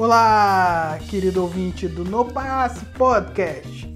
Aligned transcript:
Olá, 0.00 0.98
querido 1.10 1.42
ouvinte 1.42 1.86
do 1.86 2.06
No 2.06 2.24
Passe 2.24 2.82
Podcast. 2.86 3.94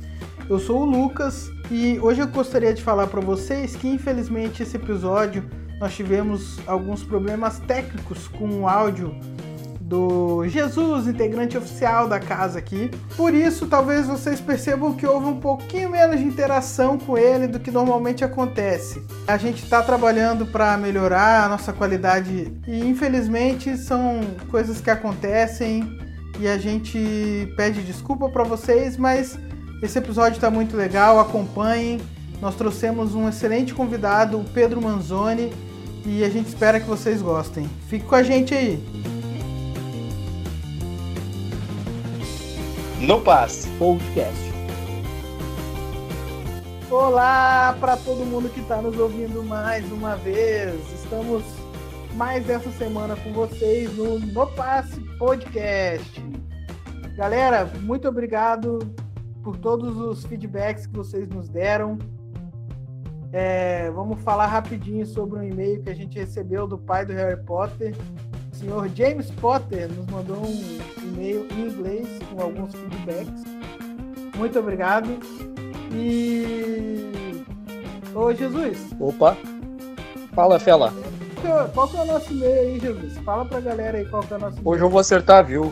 Eu 0.50 0.59
sou 0.59 0.82
o 0.82 0.84
Lucas 0.84 1.50
e 1.71 1.98
hoje 1.98 2.21
eu 2.21 2.29
gostaria 2.29 2.75
de 2.75 2.82
falar 2.82 3.07
para 3.07 3.23
vocês 3.23 3.75
que 3.75 3.89
infelizmente 3.89 4.62
esse 4.62 4.77
episódio 4.77 5.48
nós 5.80 5.95
tivemos 5.95 6.59
alguns 6.67 7.03
problemas 7.03 7.59
técnicos 7.61 8.29
com 8.29 8.46
o 8.61 8.68
áudio 8.68 9.18
do 9.85 10.48
Jesus, 10.48 11.07
integrante 11.07 11.59
oficial 11.59 12.09
da 12.09 12.19
casa 12.19 12.59
aqui. 12.59 12.91
Por 13.17 13.35
isso, 13.35 13.67
talvez 13.67 14.07
vocês 14.07 14.41
percebam 14.41 14.95
que 14.95 15.07
houve 15.07 15.27
um 15.27 15.39
pouquinho 15.39 15.91
menos 15.91 16.18
de 16.18 16.25
interação 16.25 16.99
com 16.99 17.18
ele 17.18 17.46
do 17.46 17.61
que 17.61 17.71
normalmente 17.71 18.25
acontece. 18.25 19.03
A 19.27 19.36
gente 19.36 19.63
está 19.63 19.82
trabalhando 19.82 20.46
para 20.46 20.77
melhorar 20.79 21.44
a 21.44 21.49
nossa 21.50 21.72
qualidade 21.72 22.50
e, 22.67 22.81
infelizmente, 22.81 23.77
são 23.77 24.22
coisas 24.50 24.81
que 24.81 24.91
acontecem 24.91 25.99
e 26.41 26.49
a 26.49 26.57
gente 26.57 27.53
pede 27.55 27.82
desculpa 27.82 28.29
para 28.30 28.43
vocês, 28.43 28.96
mas 28.96 29.39
esse 29.82 29.99
episódio 29.99 30.36
está 30.36 30.50
muito 30.50 30.77
legal. 30.77 31.21
Acompanhem. 31.21 32.00
Nós 32.41 32.55
trouxemos 32.55 33.14
um 33.14 33.28
excelente 33.28 33.75
convidado, 33.75 34.39
o 34.39 34.44
Pedro 34.44 34.80
Manzoni, 34.80 35.53
e 36.06 36.25
a 36.25 36.28
gente 36.28 36.48
espera 36.48 36.80
que 36.80 36.86
vocês 36.86 37.20
gostem. 37.22 37.69
Fique 37.89 38.05
com 38.05 38.14
a 38.14 38.22
gente 38.22 38.55
aí. 38.55 39.14
No 43.06 43.20
Passe 43.20 43.69
Podcast. 43.72 44.50
Olá 46.91 47.77
para 47.78 47.98
todo 47.98 48.25
mundo 48.25 48.48
que 48.48 48.61
está 48.61 48.80
nos 48.80 48.98
ouvindo 48.98 49.42
mais 49.42 49.84
uma 49.92 50.16
vez. 50.16 50.74
Estamos 50.91 51.44
mais 52.14 52.48
essa 52.48 52.70
semana 52.72 53.14
com 53.16 53.30
vocês 53.34 53.94
no 53.94 54.19
No 54.19 54.47
Passe 54.47 54.98
Podcast. 55.19 56.19
Galera, 57.14 57.66
muito 57.82 58.08
obrigado 58.08 58.78
por 59.42 59.58
todos 59.58 59.98
os 59.98 60.25
feedbacks 60.25 60.86
que 60.86 60.97
vocês 60.97 61.28
nos 61.28 61.47
deram. 61.50 61.98
É, 63.32 63.91
vamos 63.91 64.22
falar 64.22 64.47
rapidinho 64.47 65.05
sobre 65.05 65.41
um 65.41 65.42
e-mail 65.42 65.82
que 65.82 65.91
a 65.91 65.94
gente 65.94 66.19
recebeu 66.19 66.66
do 66.66 66.78
pai 66.78 67.05
do 67.05 67.12
Harry 67.12 67.42
Potter. 67.44 67.94
O 68.64 68.66
senhor 68.66 68.88
James 68.96 69.30
Potter 69.32 69.90
nos 69.92 70.06
mandou 70.06 70.38
um 70.38 70.78
e-mail 71.02 71.46
em 71.52 71.66
inglês 71.68 72.08
com 72.32 72.40
alguns 72.40 72.74
feedbacks. 72.74 73.44
Muito 74.36 74.58
obrigado. 74.58 75.18
E. 75.92 77.44
Ô 78.14 78.32
Jesus. 78.32 78.78
Opa! 78.98 79.36
Fala, 80.34 80.58
Fela. 80.58 80.94
Qual 81.74 81.86
que 81.88 81.96
é 81.98 82.00
o 82.00 82.06
nosso 82.06 82.32
e-mail 82.32 82.60
aí, 82.60 82.80
Jesus? 82.80 83.18
Fala 83.18 83.44
pra 83.44 83.60
galera 83.60 83.98
aí 83.98 84.06
qual 84.06 84.22
que 84.22 84.32
é 84.32 84.36
o 84.38 84.40
nosso 84.40 84.56
e-mail. 84.58 84.68
Hoje 84.70 84.82
eu 84.82 84.88
vou 84.88 85.00
acertar, 85.00 85.44
viu? 85.44 85.70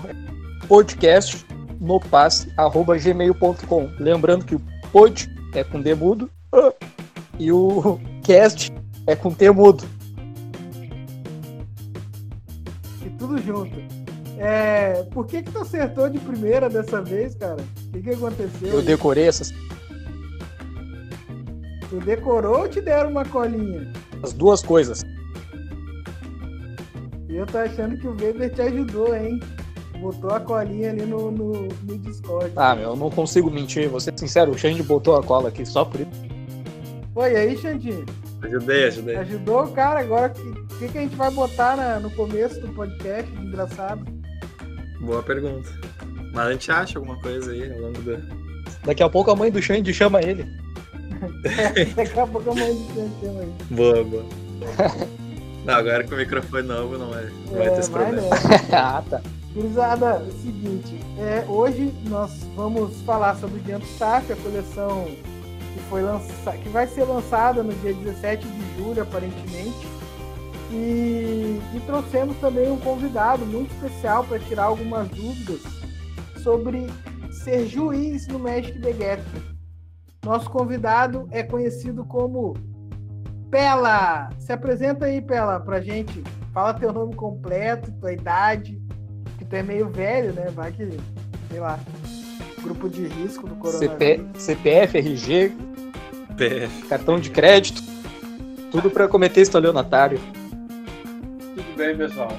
Podcast 0.69 1.47
no 1.81 1.99
passe@gmail.com. 1.99 3.91
Lembrando 3.99 4.45
que 4.45 4.55
o 4.55 4.63
pod 4.93 5.35
é 5.55 5.65
com 5.65 5.81
D 5.81 5.95
mudo 5.95 6.31
e 7.39 7.51
o 7.51 7.99
cast 8.23 8.71
é 9.07 9.17
com 9.17 9.33
T 9.33 9.51
tudo 13.33 13.43
junto. 13.43 13.77
É, 14.39 15.05
por 15.13 15.27
que 15.27 15.43
que 15.43 15.53
tu 15.53 15.61
acertou 15.61 16.09
de 16.11 16.19
primeira 16.19 16.69
dessa 16.69 17.01
vez, 17.01 17.35
cara? 17.35 17.63
O 17.87 17.91
que 17.93 18.03
que 18.03 18.11
aconteceu? 18.11 18.69
Eu 18.69 18.83
decorei 18.83 19.29
essas 19.29 19.53
Tu 21.89 22.01
decorou 22.01 22.61
ou 22.61 22.69
te 22.69 22.81
deram 22.81 23.11
uma 23.11 23.25
colinha? 23.25 23.93
as 24.23 24.33
duas 24.33 24.63
coisas. 24.63 25.03
E 27.29 27.37
eu 27.37 27.47
tô 27.47 27.59
achando 27.59 27.99
que 27.99 28.07
o 28.07 28.17
Weber 28.17 28.53
te 28.53 28.63
ajudou, 28.63 29.15
hein? 29.15 29.41
Botou 30.01 30.31
a 30.31 30.41
colinha 30.41 30.91
ali 30.91 31.05
no, 31.05 31.31
no, 31.31 31.69
no 31.83 31.99
Discord. 31.99 32.53
Ah, 32.57 32.75
meu, 32.75 32.91
eu 32.91 32.97
não 32.97 33.11
consigo 33.11 33.51
mentir. 33.51 33.89
Vou 33.89 34.01
ser 34.01 34.13
sincero, 34.17 34.53
o 34.53 34.59
Xande 34.59 34.83
botou 34.83 35.17
a 35.17 35.23
cola 35.23 35.49
aqui 35.49 35.65
só 35.67 35.85
por 35.85 36.01
isso. 36.01 36.11
Foi 37.15 37.37
aí, 37.37 37.57
Xandinho? 37.57 38.05
Ajudei, 38.43 38.85
ajudei. 38.87 39.17
Ajudou 39.17 39.65
o 39.65 39.73
cara 39.73 40.01
agora. 40.01 40.33
O 40.33 40.67
que, 40.67 40.79
que, 40.79 40.89
que 40.93 40.99
a 40.99 41.01
gente 41.03 41.17
vai 41.17 41.31
botar 41.31 41.77
na- 41.77 42.01
no 42.01 42.11
começo 42.11 42.61
do 42.61 42.69
podcast 42.69 43.31
de 43.31 43.47
engraçado? 43.47 44.05
Boa 45.01 45.23
pergunta. 45.23 45.69
Mas 46.33 46.47
a 46.47 46.53
gente 46.53 46.71
acha 46.71 46.99
alguma 46.99 47.19
coisa 47.21 47.53
aí 47.53 47.73
ao 47.73 47.79
longo 47.81 48.01
do. 48.03 48.19
Daqui 48.85 49.03
a 49.03 49.09
pouco 49.09 49.31
a 49.31 49.37
mãe 49.37 49.51
do 49.51 49.63
Xande 49.63 49.93
chama 49.95 50.21
ele. 50.23 50.45
Daqui 51.95 52.19
a 52.19 52.27
pouco 52.27 52.51
a 52.51 52.55
mãe 52.55 52.75
de 52.75 52.95
Xande 52.95 53.13
chama 53.21 53.41
aí. 53.41 53.53
Boa, 53.71 54.05
boa. 54.05 54.25
Não, 55.65 55.75
agora 55.75 56.03
com 56.03 56.15
o 56.15 56.19
microfone 56.19 56.67
novo 56.67 56.99
não 56.99 57.11
vai, 57.11 57.25
não 57.47 57.59
vai 57.59 57.71
ter 57.71 57.79
esse 57.79 57.91
problema. 57.91 58.27
ah, 58.73 59.01
tá. 59.09 59.21
Gurizada, 59.55 60.07
é 60.07 60.29
o 60.29 60.33
seguinte, 60.33 60.99
é, 61.19 61.45
hoje 61.47 61.95
nós 62.09 62.33
vamos 62.57 63.01
falar 63.03 63.37
sobre 63.37 63.61
o 63.61 63.63
Diante 63.63 63.85
Staff, 63.87 64.33
a 64.33 64.37
coleção 64.37 65.07
que, 65.73 65.81
foi 65.89 66.03
lança... 66.03 66.53
que 66.53 66.69
vai 66.69 66.87
ser 66.87 67.05
lançada 67.05 67.63
no 67.63 67.73
dia 67.75 67.95
17 67.95 68.47
de 68.47 68.77
julho, 68.77 69.03
aparentemente. 69.03 69.87
E, 70.71 71.61
e 71.75 71.81
trouxemos 71.85 72.37
também 72.39 72.71
um 72.71 72.79
convidado 72.79 73.45
muito 73.45 73.73
especial 73.75 74.25
para 74.25 74.39
tirar 74.39 74.65
algumas 74.65 75.09
dúvidas 75.09 75.61
sobre 76.43 76.87
ser 77.31 77.67
juiz 77.67 78.27
no 78.29 78.39
Magic 78.39 78.79
the 78.81 78.93
Gathering. 78.93 79.53
Nosso 80.25 80.49
convidado 80.49 81.29
é 81.31 81.43
conhecido 81.43 82.05
como 82.05 82.55
Pela. 83.51 84.31
Se 84.39 84.53
apresenta 84.53 85.07
aí, 85.07 85.21
Pela, 85.21 85.61
pra 85.61 85.81
gente. 85.81 86.23
Fala 86.55 86.75
teu 86.75 86.93
nome 86.93 87.15
completo, 87.15 87.91
tua 87.93 88.13
idade, 88.13 88.81
que 89.39 89.45
tu 89.45 89.57
é 89.57 89.63
meio 89.63 89.91
velho, 89.91 90.33
né? 90.33 90.47
Vai 90.51 90.71
que, 90.71 90.89
sei 91.51 91.61
lá, 91.61 91.79
grupo 92.63 92.89
de 92.89 93.07
risco 93.07 93.47
do 93.47 93.55
CP, 93.55 94.19
coronavírus. 94.19 94.43
CPF, 94.43 94.99
RG, 94.99 95.53
PF. 96.37 96.87
cartão 96.89 97.19
de 97.19 97.31
crédito. 97.31 97.83
Tudo 98.71 98.91
pra 98.91 99.07
cometer 99.07 99.43
estelionatário. 99.43 100.19
Tudo 101.55 101.77
bem, 101.77 101.97
pessoal? 101.97 102.31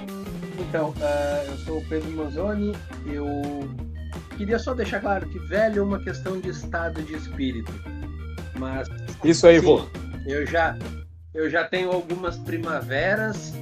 Então, 0.59 0.93
ah, 1.01 1.43
eu 1.47 1.57
sou 1.59 1.77
o 1.77 1.85
Pedro 1.87 2.11
Manzoni. 2.11 2.73
Eu 3.05 3.69
queria 4.37 4.57
só 4.57 4.73
deixar 4.73 4.99
claro 4.99 5.27
que 5.29 5.37
velho 5.39 5.79
é 5.79 5.83
uma 5.83 5.99
questão 5.99 6.39
de 6.39 6.49
estado 6.49 7.01
de 7.03 7.13
espírito. 7.13 7.71
Mas 8.57 8.87
Isso 9.23 9.45
aí, 9.45 9.59
sim, 9.59 9.65
vô. 9.65 9.85
eu 10.25 10.45
já 10.45 10.75
eu 11.33 11.49
já 11.49 11.63
tenho 11.65 11.91
algumas 11.91 12.37
primaveras. 12.37 13.53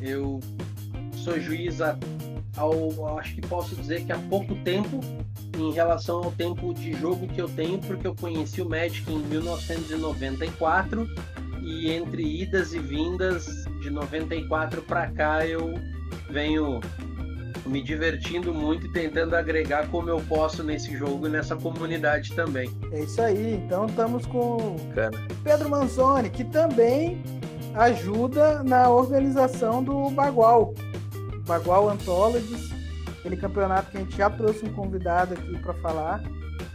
Eu 0.00 0.40
sou 1.14 1.40
juiz 1.40 1.80
há, 1.80 1.96
ao, 2.56 3.18
acho 3.18 3.34
que 3.34 3.40
posso 3.42 3.74
dizer 3.74 4.04
que 4.04 4.12
há 4.12 4.18
pouco 4.18 4.54
tempo 4.56 5.00
em 5.62 5.72
relação 5.72 6.24
ao 6.24 6.32
tempo 6.32 6.72
de 6.74 6.92
jogo 6.92 7.26
que 7.26 7.40
eu 7.40 7.48
tenho, 7.48 7.78
porque 7.78 8.06
eu 8.06 8.14
conheci 8.14 8.60
o 8.60 8.68
Magic 8.68 9.10
em 9.10 9.18
1994 9.18 11.08
e 11.62 11.90
entre 11.90 12.42
idas 12.42 12.72
e 12.72 12.78
vindas 12.78 13.46
de 13.80 13.90
94 13.90 14.82
para 14.82 15.10
cá 15.10 15.46
eu 15.46 15.74
venho 16.30 16.80
me 17.66 17.82
divertindo 17.82 18.54
muito 18.54 18.86
e 18.86 18.92
tentando 18.92 19.34
agregar 19.34 19.88
como 19.88 20.08
eu 20.08 20.20
posso 20.28 20.62
nesse 20.62 20.96
jogo 20.96 21.26
e 21.26 21.30
nessa 21.30 21.56
comunidade 21.56 22.32
também. 22.32 22.70
É 22.92 23.00
isso 23.00 23.20
aí. 23.20 23.54
Então 23.54 23.86
estamos 23.86 24.24
com 24.26 24.76
Cara. 24.94 25.10
Pedro 25.42 25.68
Manzoni, 25.68 26.30
que 26.30 26.44
também 26.44 27.20
ajuda 27.74 28.62
na 28.62 28.88
organização 28.88 29.82
do 29.82 30.10
Bagual. 30.10 30.72
Bagual 31.46 31.88
Anthologies, 31.90 32.70
aquele 33.26 33.36
campeonato 33.36 33.90
que 33.90 33.96
a 33.96 34.00
gente 34.00 34.16
já 34.16 34.30
trouxe 34.30 34.64
um 34.64 34.72
convidado 34.72 35.34
aqui 35.34 35.58
para 35.58 35.74
falar. 35.74 36.22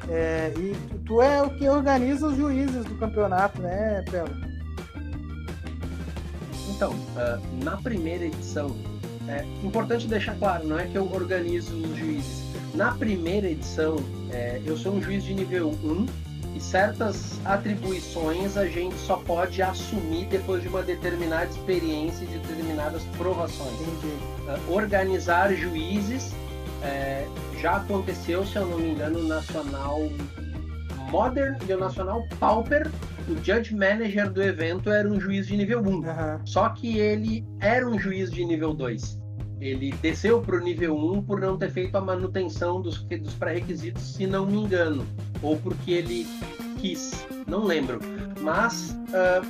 É, 0.09 0.51
e 0.57 0.75
tu- 0.89 0.99
tu 1.05 1.21
é 1.21 1.41
o 1.41 1.49
que 1.51 1.67
organiza 1.69 2.27
os 2.27 2.35
juízes 2.35 2.83
do 2.85 2.95
campeonato, 2.95 3.61
né, 3.61 4.03
Pedro? 4.11 4.33
Então, 6.75 6.93
ah, 7.15 7.39
na 7.63 7.77
primeira 7.77 8.25
edição, 8.25 8.75
é 9.27 9.45
importante 9.63 10.07
deixar 10.07 10.35
claro, 10.35 10.67
não 10.67 10.77
é 10.77 10.85
que 10.87 10.95
eu 10.97 11.09
organizo 11.13 11.73
os 11.75 11.97
juízes. 11.97 12.41
Na 12.73 12.91
primeira 12.93 13.47
edição, 13.47 13.95
é, 14.31 14.61
eu 14.65 14.75
sou 14.77 14.93
um 14.93 15.01
juiz 15.01 15.23
de 15.23 15.33
nível 15.33 15.69
1 15.83 16.05
certas 16.61 17.39
atribuições 17.45 18.55
a 18.55 18.65
gente 18.65 18.95
só 18.95 19.17
pode 19.17 19.61
assumir 19.61 20.25
depois 20.27 20.61
de 20.61 20.69
uma 20.69 20.81
determinada 20.81 21.45
experiência 21.45 22.23
e 22.23 22.27
de 22.27 22.39
determinadas 22.39 23.03
provações. 23.17 23.79
Uh, 23.79 24.73
organizar 24.73 25.53
juízes 25.53 26.33
é, 26.83 27.27
já 27.59 27.77
aconteceu, 27.77 28.45
se 28.45 28.55
eu 28.55 28.65
não 28.65 28.77
me 28.77 28.91
engano, 28.91 29.19
no 29.19 29.27
Nacional 29.27 29.99
Modern 31.09 31.57
e 31.67 31.73
o 31.73 31.79
Nacional 31.79 32.25
Pauper. 32.39 32.89
O 33.27 33.35
Judge 33.43 33.75
Manager 33.75 34.31
do 34.31 34.41
evento 34.41 34.89
era 34.89 35.07
um 35.07 35.19
juiz 35.19 35.47
de 35.47 35.55
nível 35.55 35.81
1. 35.81 36.09
Aham. 36.09 36.41
Só 36.45 36.69
que 36.69 36.97
ele 36.97 37.45
era 37.59 37.87
um 37.87 37.99
juiz 37.99 38.31
de 38.31 38.43
nível 38.43 38.73
2. 38.73 39.20
Ele 39.61 39.91
desceu 40.01 40.41
para 40.41 40.55
o 40.55 40.59
nível 40.59 40.97
1 40.97 41.21
por 41.21 41.39
não 41.39 41.55
ter 41.55 41.69
feito 41.69 41.95
a 41.95 42.01
manutenção 42.01 42.81
dos, 42.81 42.97
dos 43.03 43.33
pré-requisitos, 43.35 44.01
se 44.01 44.25
não 44.25 44.45
me 44.45 44.57
engano. 44.57 45.05
Ou 45.41 45.55
porque 45.55 45.91
ele 45.91 46.27
quis, 46.79 47.27
não 47.45 47.63
lembro. 47.63 47.99
Mas 48.41 48.97
ah, 49.13 49.41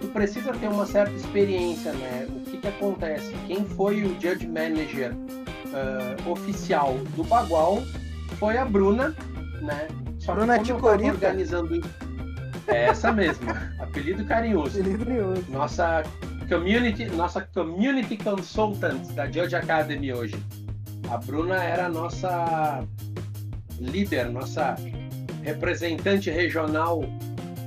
tu 0.00 0.08
precisa 0.08 0.52
ter 0.52 0.68
uma 0.68 0.86
certa 0.86 1.14
experiência, 1.14 1.92
né? 1.92 2.26
O 2.28 2.40
que, 2.50 2.58
que 2.58 2.68
acontece? 2.68 3.34
Quem 3.46 3.64
foi 3.64 4.02
o 4.04 4.20
Judge 4.20 4.46
Manager 4.46 5.14
uh, 5.14 6.30
oficial 6.30 6.94
do 7.16 7.24
Bagual 7.24 7.82
foi 8.38 8.56
a 8.56 8.64
Bruna, 8.64 9.14
né? 9.62 9.88
Só 10.18 10.34
Bruna 10.34 10.58
que 10.58 10.72
como 10.72 10.88
eu 10.88 11.12
organizando 11.12 11.80
é 12.66 12.84
essa 12.84 13.10
mesma, 13.12 13.72
apelido 13.80 14.24
carinhoso. 14.24 14.78
Apelido 14.78 15.04
carinhoso. 15.04 15.44
Nossa 15.48 16.04
community, 16.48 17.04
nossa 17.06 17.42
community 17.42 18.16
consultant 18.16 19.06
da 19.12 19.26
Judge 19.26 19.54
Academy 19.54 20.12
hoje. 20.12 20.34
A 21.10 21.18
Bruna 21.18 21.62
era 21.62 21.86
a 21.86 21.88
nossa 21.88 22.84
líder, 23.78 24.30
nossa 24.30 24.76
representante 25.42 26.30
regional 26.30 27.02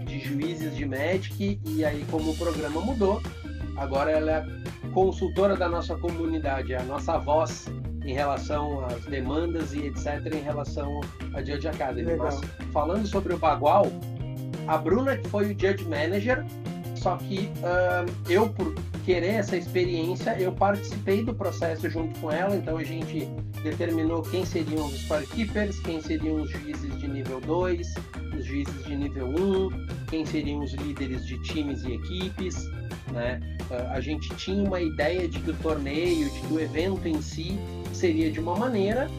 de 0.05 0.19
juízes 0.19 0.75
de 0.75 0.85
Magic 0.85 1.59
e 1.65 1.85
aí 1.85 2.05
como 2.09 2.31
o 2.31 2.37
programa 2.37 2.81
mudou, 2.81 3.21
agora 3.77 4.11
ela 4.11 4.31
é 4.31 4.45
consultora 4.93 5.55
da 5.55 5.69
nossa 5.69 5.95
comunidade, 5.95 6.73
é 6.73 6.77
a 6.77 6.83
nossa 6.83 7.17
voz 7.17 7.67
em 8.03 8.13
relação 8.13 8.83
às 8.85 9.05
demandas 9.05 9.73
e 9.73 9.85
etc 9.85 10.25
em 10.33 10.43
relação 10.43 10.99
à 11.33 11.43
Judge 11.43 11.67
Academy. 11.67 12.03
Legal. 12.03 12.25
Mas 12.25 12.41
falando 12.71 13.07
sobre 13.07 13.33
o 13.33 13.37
Bagual, 13.37 13.87
a 14.67 14.77
Bruna 14.77 15.17
que 15.17 15.29
foi 15.29 15.45
o 15.45 15.49
Judge 15.49 15.85
Manager, 15.85 16.43
só 17.01 17.17
que 17.17 17.49
uh, 17.57 18.11
eu 18.29 18.47
por 18.49 18.75
querer 19.03 19.33
essa 19.33 19.57
experiência, 19.57 20.39
eu 20.39 20.51
participei 20.51 21.23
do 21.23 21.33
processo 21.33 21.89
junto 21.89 22.19
com 22.19 22.31
ela, 22.31 22.55
então 22.55 22.77
a 22.77 22.83
gente 22.83 23.27
determinou 23.63 24.21
quem 24.21 24.45
seriam 24.45 24.85
os 24.85 25.01
scorekeepers, 25.01 25.79
quem 25.79 25.99
seriam 25.99 26.43
os 26.43 26.51
juízes 26.51 26.95
de 26.99 27.07
nível 27.07 27.41
2, 27.41 27.87
os 28.37 28.45
juízes 28.45 28.85
de 28.85 28.95
nível 28.95 29.27
1, 29.29 29.87
quem 30.11 30.23
seriam 30.27 30.59
os 30.59 30.73
líderes 30.73 31.25
de 31.25 31.41
times 31.41 31.83
e 31.83 31.93
equipes, 31.93 32.69
né? 33.11 33.39
Ah, 33.71 33.93
a 33.93 34.01
gente 34.01 34.29
tinha 34.35 34.63
uma 34.63 34.79
ideia 34.79 35.27
de 35.27 35.39
que 35.39 35.49
o 35.49 35.55
torneio, 35.55 36.29
de 36.29 36.39
que 36.39 36.53
o 36.53 36.59
evento 36.59 37.07
em 37.07 37.19
si 37.19 37.57
seria 37.93 38.31
de 38.31 38.39
uma 38.39 38.55
maneira, 38.55 39.09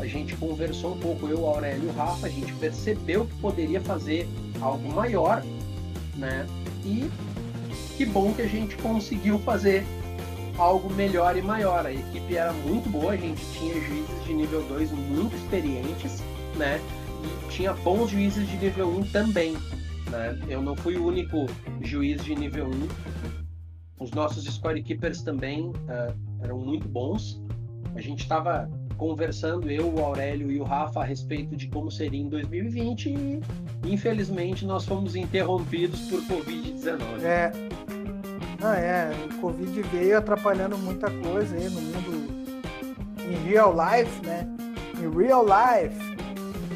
a 0.00 0.06
gente 0.06 0.34
conversou 0.36 0.94
um 0.94 0.98
pouco, 0.98 1.26
eu, 1.26 1.46
Aurélio 1.46 1.84
e 1.84 1.86
o 1.88 1.92
Rafa, 1.92 2.28
a 2.28 2.30
gente 2.30 2.52
percebeu 2.54 3.26
que 3.26 3.34
poderia 3.36 3.80
fazer 3.82 4.26
algo 4.62 4.90
maior, 4.90 5.42
né? 6.16 6.46
E 6.86 7.10
que 7.96 8.06
bom 8.06 8.32
que 8.32 8.42
a 8.42 8.48
gente 8.48 8.76
conseguiu 8.76 9.38
fazer 9.40 9.84
algo 10.58 10.92
melhor 10.94 11.36
e 11.36 11.42
maior. 11.42 11.84
A 11.84 11.92
equipe 11.92 12.36
era 12.36 12.52
muito 12.52 12.88
boa, 12.88 13.12
a 13.12 13.16
gente 13.16 13.44
tinha 13.52 13.74
juízes 13.74 14.24
de 14.24 14.34
nível 14.34 14.62
2 14.68 14.92
muito 14.92 15.34
experientes, 15.36 16.22
né? 16.56 16.80
E 17.24 17.48
tinha 17.50 17.72
bons 17.72 18.10
juízes 18.10 18.48
de 18.48 18.56
nível 18.56 18.88
1 18.88 19.04
também. 19.10 19.56
Né? 20.10 20.38
Eu 20.48 20.62
não 20.62 20.76
fui 20.76 20.96
o 20.96 21.06
único 21.06 21.46
juiz 21.82 22.24
de 22.24 22.34
nível 22.34 22.68
1. 22.68 24.04
Os 24.04 24.10
nossos 24.12 24.44
scorekeepers 24.44 25.22
também 25.22 25.68
uh, 25.68 26.14
eram 26.40 26.58
muito 26.58 26.88
bons. 26.88 27.42
A 27.94 28.00
gente 28.00 28.20
estava 28.20 28.68
conversando, 28.96 29.70
eu, 29.70 29.92
o 29.92 30.04
Aurélio 30.04 30.50
e 30.50 30.60
o 30.60 30.64
Rafa, 30.64 31.00
a 31.00 31.04
respeito 31.04 31.56
de 31.56 31.68
como 31.68 31.90
seria 31.90 32.20
em 32.20 32.28
2020 32.28 33.10
e 33.10 33.40
infelizmente 33.84 34.64
nós 34.64 34.84
fomos 34.84 35.14
interrompidos 35.14 36.00
por 36.02 36.20
Covid-19. 36.22 37.22
É, 37.22 37.52
ah, 38.62 38.76
é, 38.76 39.10
o 39.26 39.40
Covid 39.40 39.82
veio 39.82 40.18
atrapalhando 40.18 40.78
muita 40.78 41.10
coisa 41.10 41.54
aí 41.54 41.68
no 41.68 41.80
mundo 41.80 42.46
em 43.28 43.48
real 43.48 43.74
life, 43.74 44.26
né? 44.26 44.48
Em 44.98 45.10
real 45.10 45.44
life. 45.44 46.16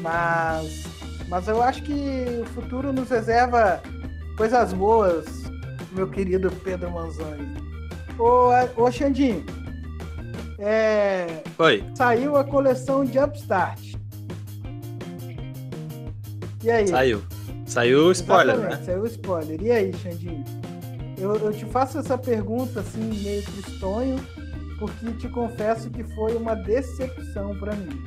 Mas, 0.01 0.83
mas 1.27 1.47
eu 1.47 1.61
acho 1.61 1.83
que 1.83 2.41
o 2.41 2.45
futuro 2.53 2.91
nos 2.93 3.09
reserva 3.09 3.81
coisas 4.37 4.73
boas, 4.73 5.25
meu 5.91 6.09
querido 6.09 6.51
Pedro 6.63 6.91
Manzoni. 6.91 7.47
Ô, 8.17 8.51
ô 8.81 8.91
Xandinho, 8.91 9.43
é, 10.61 11.41
Oi. 11.57 11.83
Saiu 11.95 12.37
a 12.37 12.43
coleção 12.43 13.03
Jumpstart. 13.03 13.95
E 16.63 16.69
aí? 16.69 16.87
Saiu. 16.87 17.23
Saiu 17.65 18.07
o 18.07 18.11
spoiler, 18.11 18.55
Exatamente, 18.55 18.79
né? 18.79 18.85
Saiu 18.85 19.01
o 19.01 19.07
spoiler. 19.07 19.61
E 19.61 19.71
aí, 19.71 19.93
Xandinho? 19.93 20.43
Eu, 21.17 21.35
eu 21.35 21.51
te 21.51 21.65
faço 21.65 21.97
essa 21.97 22.15
pergunta 22.15 22.81
assim, 22.81 23.09
meio 23.23 23.41
tristonho, 23.43 24.23
porque 24.77 25.11
te 25.13 25.27
confesso 25.29 25.89
que 25.89 26.03
foi 26.03 26.35
uma 26.35 26.53
decepção 26.53 27.57
para 27.57 27.73
mim. 27.75 28.03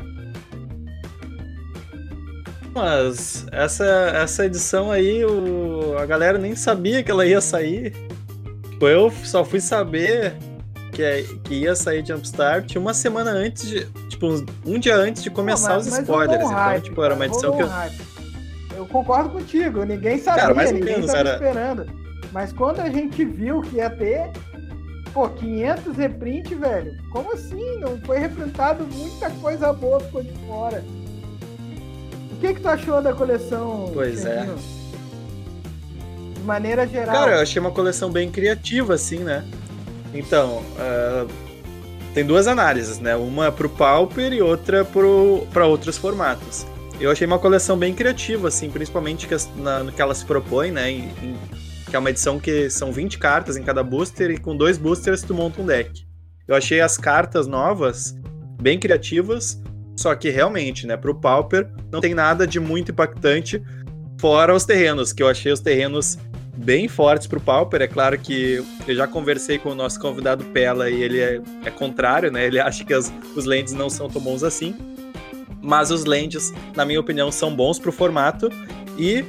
Mas 2.72 3.46
essa, 3.50 3.84
essa 3.84 4.46
edição 4.46 4.92
aí, 4.92 5.24
o, 5.24 5.98
a 5.98 6.06
galera 6.06 6.38
nem 6.38 6.54
sabia 6.54 7.02
que 7.02 7.10
ela 7.10 7.26
ia 7.26 7.40
sair. 7.40 7.92
Eu 8.80 9.10
só 9.24 9.44
fui 9.44 9.60
saber 9.60 10.36
que, 10.94 11.02
é, 11.02 11.24
que 11.42 11.54
ia 11.54 11.74
sair 11.74 12.06
Jumpstart 12.06 12.76
uma 12.76 12.94
semana 12.94 13.32
antes 13.32 13.68
de. 13.68 13.84
Tipo, 14.08 14.28
um, 14.64 14.78
dia 14.78 14.96
antes 14.96 15.22
de 15.22 15.30
começar 15.30 15.74
mas, 15.74 15.88
os 15.88 15.98
spoilers. 15.98 16.36
Então, 16.36 16.48
hype, 16.48 16.84
tipo, 16.84 17.02
era 17.02 17.14
uma 17.14 17.26
edição 17.26 17.56
que 17.56 17.62
eu. 17.62 17.68
Eu 18.76 18.86
concordo 18.86 19.30
contigo, 19.30 19.84
ninguém 19.84 20.18
sabia, 20.18 20.42
cara, 20.42 20.54
mais 20.54 20.72
ninguém 20.72 21.00
estava 21.00 21.18
era... 21.18 21.34
esperando. 21.34 21.86
Mas 22.32 22.52
quando 22.52 22.80
a 22.80 22.88
gente 22.88 23.24
viu 23.24 23.60
que 23.60 23.76
ia 23.76 23.90
ter, 23.90 24.30
pô, 25.12 25.28
500 25.28 25.96
reprint, 25.96 26.54
velho, 26.54 26.96
como 27.10 27.32
assim? 27.32 27.78
Não 27.78 28.00
foi 28.00 28.18
reprintado 28.18 28.86
muita 28.86 29.30
coisa 29.30 29.72
boa 29.72 30.00
ficou 30.00 30.22
de 30.22 30.32
fora. 30.46 30.84
O 32.32 32.36
que 32.40 32.54
que 32.54 32.60
tu 32.60 32.68
achou 32.68 33.02
da 33.02 33.12
coleção? 33.12 33.90
Pois 33.92 34.24
é. 34.24 34.46
De 36.34 36.40
maneira 36.40 36.86
geral. 36.86 37.14
Cara, 37.14 37.36
eu 37.36 37.42
achei 37.42 37.60
uma 37.60 37.70
coleção 37.70 38.10
bem 38.10 38.30
criativa, 38.30 38.94
assim, 38.94 39.18
né? 39.18 39.44
Então, 40.14 40.58
uh, 40.58 41.28
tem 42.14 42.24
duas 42.24 42.46
análises, 42.46 43.00
né? 43.00 43.16
Uma 43.16 43.50
pro 43.50 43.68
Pauper 43.68 44.32
e 44.32 44.40
outra 44.40 44.86
para 45.52 45.66
outros 45.66 45.98
formatos. 45.98 46.64
Eu 47.00 47.10
achei 47.10 47.26
uma 47.26 47.40
coleção 47.40 47.76
bem 47.76 47.92
criativa, 47.92 48.48
assim, 48.48 48.70
principalmente 48.70 49.26
que, 49.26 49.34
na, 49.56 49.82
no 49.82 49.92
que 49.92 50.00
ela 50.00 50.14
se 50.14 50.24
propõe, 50.24 50.70
né? 50.70 50.90
Em, 50.90 51.10
em 51.22 51.36
que 51.90 51.96
é 51.96 51.98
uma 51.98 52.10
edição 52.10 52.38
que 52.38 52.70
são 52.70 52.92
20 52.92 53.18
cartas 53.18 53.56
em 53.56 53.62
cada 53.62 53.82
booster 53.82 54.30
e 54.30 54.38
com 54.38 54.56
dois 54.56 54.78
boosters 54.78 55.22
tu 55.22 55.34
monta 55.34 55.60
um 55.60 55.66
deck. 55.66 56.04
Eu 56.46 56.54
achei 56.54 56.80
as 56.80 56.96
cartas 56.96 57.46
novas 57.46 58.14
bem 58.60 58.78
criativas, 58.78 59.60
só 59.96 60.14
que 60.14 60.30
realmente, 60.30 60.86
né, 60.86 60.96
pro 60.96 61.14
Pauper 61.14 61.68
não 61.90 62.00
tem 62.00 62.14
nada 62.14 62.46
de 62.46 62.58
muito 62.58 62.90
impactante 62.90 63.62
fora 64.20 64.54
os 64.54 64.64
terrenos, 64.64 65.12
que 65.12 65.22
eu 65.22 65.28
achei 65.28 65.52
os 65.52 65.60
terrenos 65.60 66.18
bem 66.56 66.88
fortes 66.88 67.26
pro 67.26 67.40
Pauper. 67.40 67.82
É 67.82 67.86
claro 67.86 68.18
que 68.18 68.62
eu 68.86 68.94
já 68.94 69.06
conversei 69.06 69.58
com 69.58 69.70
o 69.70 69.74
nosso 69.74 69.98
convidado 70.00 70.44
Pela 70.46 70.90
e 70.90 71.02
ele 71.02 71.20
é, 71.20 71.40
é 71.64 71.70
contrário, 71.70 72.30
né? 72.30 72.46
Ele 72.46 72.58
acha 72.58 72.84
que 72.84 72.94
as, 72.94 73.12
os 73.34 73.44
lands 73.44 73.72
não 73.72 73.90
são 73.90 74.08
tão 74.08 74.20
bons 74.20 74.42
assim. 74.42 74.74
Mas 75.62 75.90
os 75.90 76.04
lands, 76.04 76.52
na 76.76 76.84
minha 76.84 77.00
opinião, 77.00 77.32
são 77.32 77.54
bons 77.54 77.78
pro 77.78 77.90
formato 77.90 78.48
e 78.98 79.24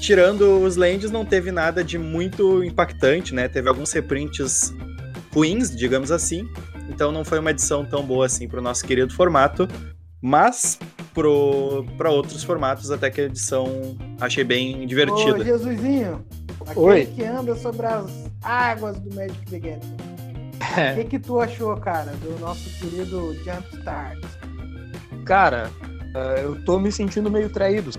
tirando 0.00 0.62
os 0.62 0.76
lands, 0.76 1.10
não 1.10 1.24
teve 1.24 1.50
nada 1.50 1.82
de 1.82 1.98
muito 1.98 2.62
impactante, 2.62 3.34
né? 3.34 3.48
Teve 3.48 3.68
alguns 3.68 3.92
reprints 3.92 4.72
ruins, 5.32 5.74
digamos 5.74 6.12
assim. 6.12 6.48
Então 6.88 7.10
não 7.10 7.24
foi 7.24 7.38
uma 7.38 7.50
edição 7.50 7.84
tão 7.84 8.04
boa 8.04 8.26
assim 8.26 8.46
para 8.46 8.60
o 8.60 8.62
nosso 8.62 8.84
querido 8.84 9.12
formato. 9.12 9.66
Mas 10.20 10.78
para 11.12 12.10
outros 12.10 12.42
formatos, 12.42 12.90
até 12.90 13.10
que 13.10 13.20
a 13.20 13.24
edição 13.24 13.96
achei 14.20 14.42
bem 14.42 14.86
divertida. 14.86 15.38
Ô, 15.38 15.44
Jesusinho, 15.44 16.24
aquele 16.66 16.86
Oi. 16.86 17.06
que 17.06 17.24
anda 17.24 17.54
sobre 17.56 17.86
as 17.86 18.30
águas 18.42 18.98
do 19.00 19.14
Magic 19.14 19.46
the 19.46 19.58
Gathering. 19.58 20.14
É. 20.76 20.92
O 20.92 20.96
que, 20.96 21.04
que 21.04 21.18
tu 21.18 21.40
achou, 21.40 21.76
cara, 21.76 22.12
do 22.12 22.38
nosso 22.40 22.68
querido 22.78 23.34
Jumpstart? 23.44 24.18
Cara, 25.24 25.70
uh, 26.14 26.40
eu 26.40 26.64
tô 26.64 26.78
me 26.78 26.90
sentindo 26.90 27.30
meio 27.30 27.50
traído. 27.50 27.90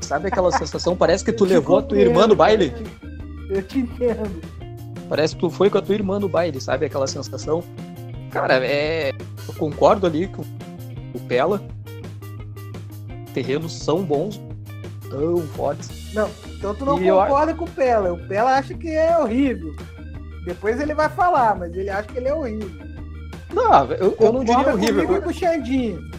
Sabe 0.00 0.28
aquela 0.28 0.52
sensação? 0.52 0.96
Parece 0.96 1.24
que 1.24 1.32
tu 1.34 1.44
levou 1.44 1.78
a 1.78 1.82
tua 1.82 1.98
irmã 1.98 2.26
no 2.26 2.34
baile. 2.34 2.72
Eu 3.50 3.62
te 3.62 3.80
entendo. 3.80 4.40
Parece 5.08 5.34
que 5.34 5.40
tu 5.40 5.50
foi 5.50 5.70
com 5.70 5.78
a 5.78 5.82
tua 5.82 5.94
irmã 5.94 6.18
no 6.18 6.28
baile, 6.28 6.60
sabe? 6.60 6.86
Aquela 6.86 7.06
sensação. 7.06 7.62
Cara, 8.30 8.64
é. 8.64 9.10
Eu 9.10 9.54
concordo 9.54 10.06
ali 10.06 10.28
com 10.28 10.42
o 11.14 11.20
Pela. 11.26 11.62
Terrenos 13.32 13.72
são 13.72 14.02
bons, 14.02 14.40
tão 15.10 15.38
fortes. 15.48 16.12
Não, 16.14 16.30
então 16.56 16.74
tu 16.74 16.84
não 16.84 17.02
e 17.02 17.10
concorda 17.10 17.52
eu... 17.52 17.56
com 17.56 17.64
o 17.64 17.70
Pela. 17.70 18.12
O 18.12 18.28
Pela 18.28 18.56
acha 18.56 18.74
que 18.74 18.88
é 18.88 19.18
horrível. 19.18 19.74
Depois 20.44 20.80
ele 20.80 20.94
vai 20.94 21.08
falar, 21.08 21.56
mas 21.56 21.74
ele 21.76 21.90
acha 21.90 22.08
que 22.08 22.18
ele 22.18 22.28
é 22.28 22.34
horrível. 22.34 22.70
Não, 23.52 23.92
eu, 23.92 24.16
eu 24.18 24.32
não 24.32 24.44
diria 24.44 24.72
horrível. 24.72 25.14
Eu... 25.14 25.22
Com 25.22 25.30
o 25.30 25.34
Xandinho. 25.34 26.10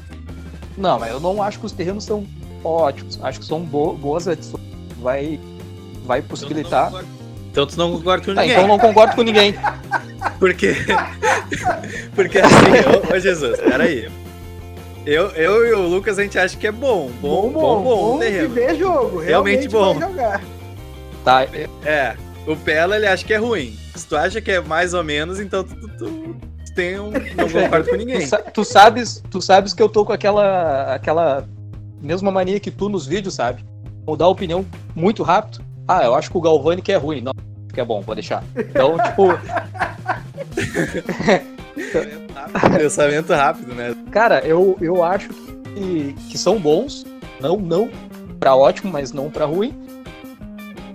Não, 0.77 0.99
mas 0.99 1.11
eu 1.11 1.19
não 1.19 1.41
acho 1.41 1.59
que 1.59 1.65
os 1.65 1.71
terrenos 1.71 2.03
são 2.03 2.25
ótimos. 2.63 3.19
Acho 3.23 3.39
que 3.39 3.45
são 3.45 3.61
bo 3.61 3.93
boas 3.93 4.27
adições. 4.27 4.63
Vai, 4.99 5.39
vai 6.05 6.21
possibilitar. 6.21 6.91
Então 7.51 7.65
tu 7.65 7.77
não 7.77 7.91
concorda 7.93 8.25
com 8.25 8.35
tá, 8.35 8.41
ninguém. 8.41 8.55
Então 8.55 8.67
não 8.67 8.79
concordo 8.79 9.15
com 9.15 9.21
ninguém. 9.21 9.55
Porque. 10.39 10.75
Porque 12.15 12.39
assim, 12.39 13.11
ô, 13.11 13.15
ô 13.15 13.19
Jesus, 13.19 13.59
peraí. 13.59 14.09
Eu, 15.05 15.27
eu 15.29 15.65
e 15.65 15.73
o 15.73 15.87
Lucas 15.87 16.19
a 16.19 16.23
gente 16.23 16.37
acha 16.37 16.57
que 16.57 16.67
é 16.67 16.71
bom. 16.71 17.09
Bom, 17.21 17.49
bom, 17.49 17.51
bom. 17.51 17.83
bom, 17.83 18.17
bom 18.17 18.19
de 18.19 18.47
ver 18.47 18.75
jogo. 18.75 19.19
Realmente, 19.19 19.67
realmente 19.67 19.67
bom. 19.69 19.99
jogar. 19.99 20.43
Tá. 21.23 21.43
É. 21.85 22.15
O 22.45 22.55
Pela 22.55 22.95
ele 22.95 23.07
acha 23.07 23.23
que 23.23 23.33
é 23.33 23.37
ruim. 23.37 23.77
Se 23.95 24.07
tu 24.07 24.15
acha 24.15 24.41
que 24.41 24.51
é 24.51 24.61
mais 24.61 24.93
ou 24.93 25.03
menos, 25.03 25.39
então 25.39 25.63
tu, 25.63 25.75
tu, 25.75 25.87
tu 25.97 26.73
tenho, 26.75 27.11
não 27.11 27.49
concordo 27.49 27.89
com 27.89 27.95
ninguém. 27.95 28.27
Tu, 28.27 28.37
tu, 28.53 28.65
sabes, 28.65 29.23
tu 29.29 29.41
sabes 29.41 29.73
que 29.73 29.81
eu 29.81 29.89
tô 29.89 30.05
com 30.05 30.13
aquela, 30.13 30.95
aquela 30.95 31.47
mesma 32.01 32.31
mania 32.31 32.59
que 32.59 32.71
tu 32.71 32.89
nos 32.89 33.05
vídeos, 33.05 33.35
sabe? 33.35 33.63
Mudar 34.07 34.25
a 34.25 34.29
opinião 34.29 34.65
muito 34.95 35.21
rápido. 35.23 35.63
Ah, 35.87 36.03
eu 36.03 36.15
acho 36.15 36.31
que 36.31 36.37
o 36.37 36.41
Galvani 36.41 36.81
é 36.87 36.95
ruim. 36.95 37.21
Não, 37.21 37.33
que 37.73 37.79
é 37.79 37.85
bom, 37.85 38.01
vou 38.01 38.15
deixar. 38.15 38.43
Então, 38.55 38.97
tipo. 38.97 39.27
Pensamento 42.77 43.33
rápido, 43.33 43.73
né? 43.73 43.95
Cara, 44.11 44.45
eu, 44.45 44.77
eu 44.81 45.03
acho 45.03 45.29
que, 45.29 46.13
que 46.29 46.37
são 46.37 46.59
bons. 46.59 47.05
Não, 47.39 47.57
não 47.57 47.89
para 48.39 48.55
ótimo, 48.55 48.91
mas 48.91 49.11
não 49.11 49.29
para 49.29 49.45
ruim. 49.45 49.77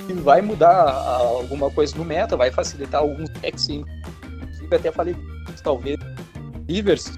E 0.08 0.12
vai 0.12 0.42
mudar 0.42 0.90
alguma 0.92 1.70
coisa 1.70 1.96
no 1.96 2.04
meta, 2.04 2.36
vai 2.36 2.50
facilitar 2.50 3.00
alguns 3.00 3.28
decks. 3.30 3.68
Inclusive, 3.68 4.76
até 4.76 4.90
falei 4.90 5.16
talvez 5.62 5.96
Rivers, 6.68 7.10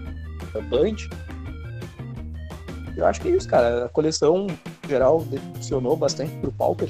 Band. 0.70 0.96
Eu 2.96 3.04
acho 3.04 3.20
que 3.20 3.28
é 3.28 3.32
isso, 3.32 3.48
cara. 3.48 3.86
A 3.86 3.88
coleção 3.88 4.46
geral 4.88 5.22
decepcionou 5.24 5.96
bastante 5.96 6.34
pro 6.38 6.52
Pauper. 6.52 6.88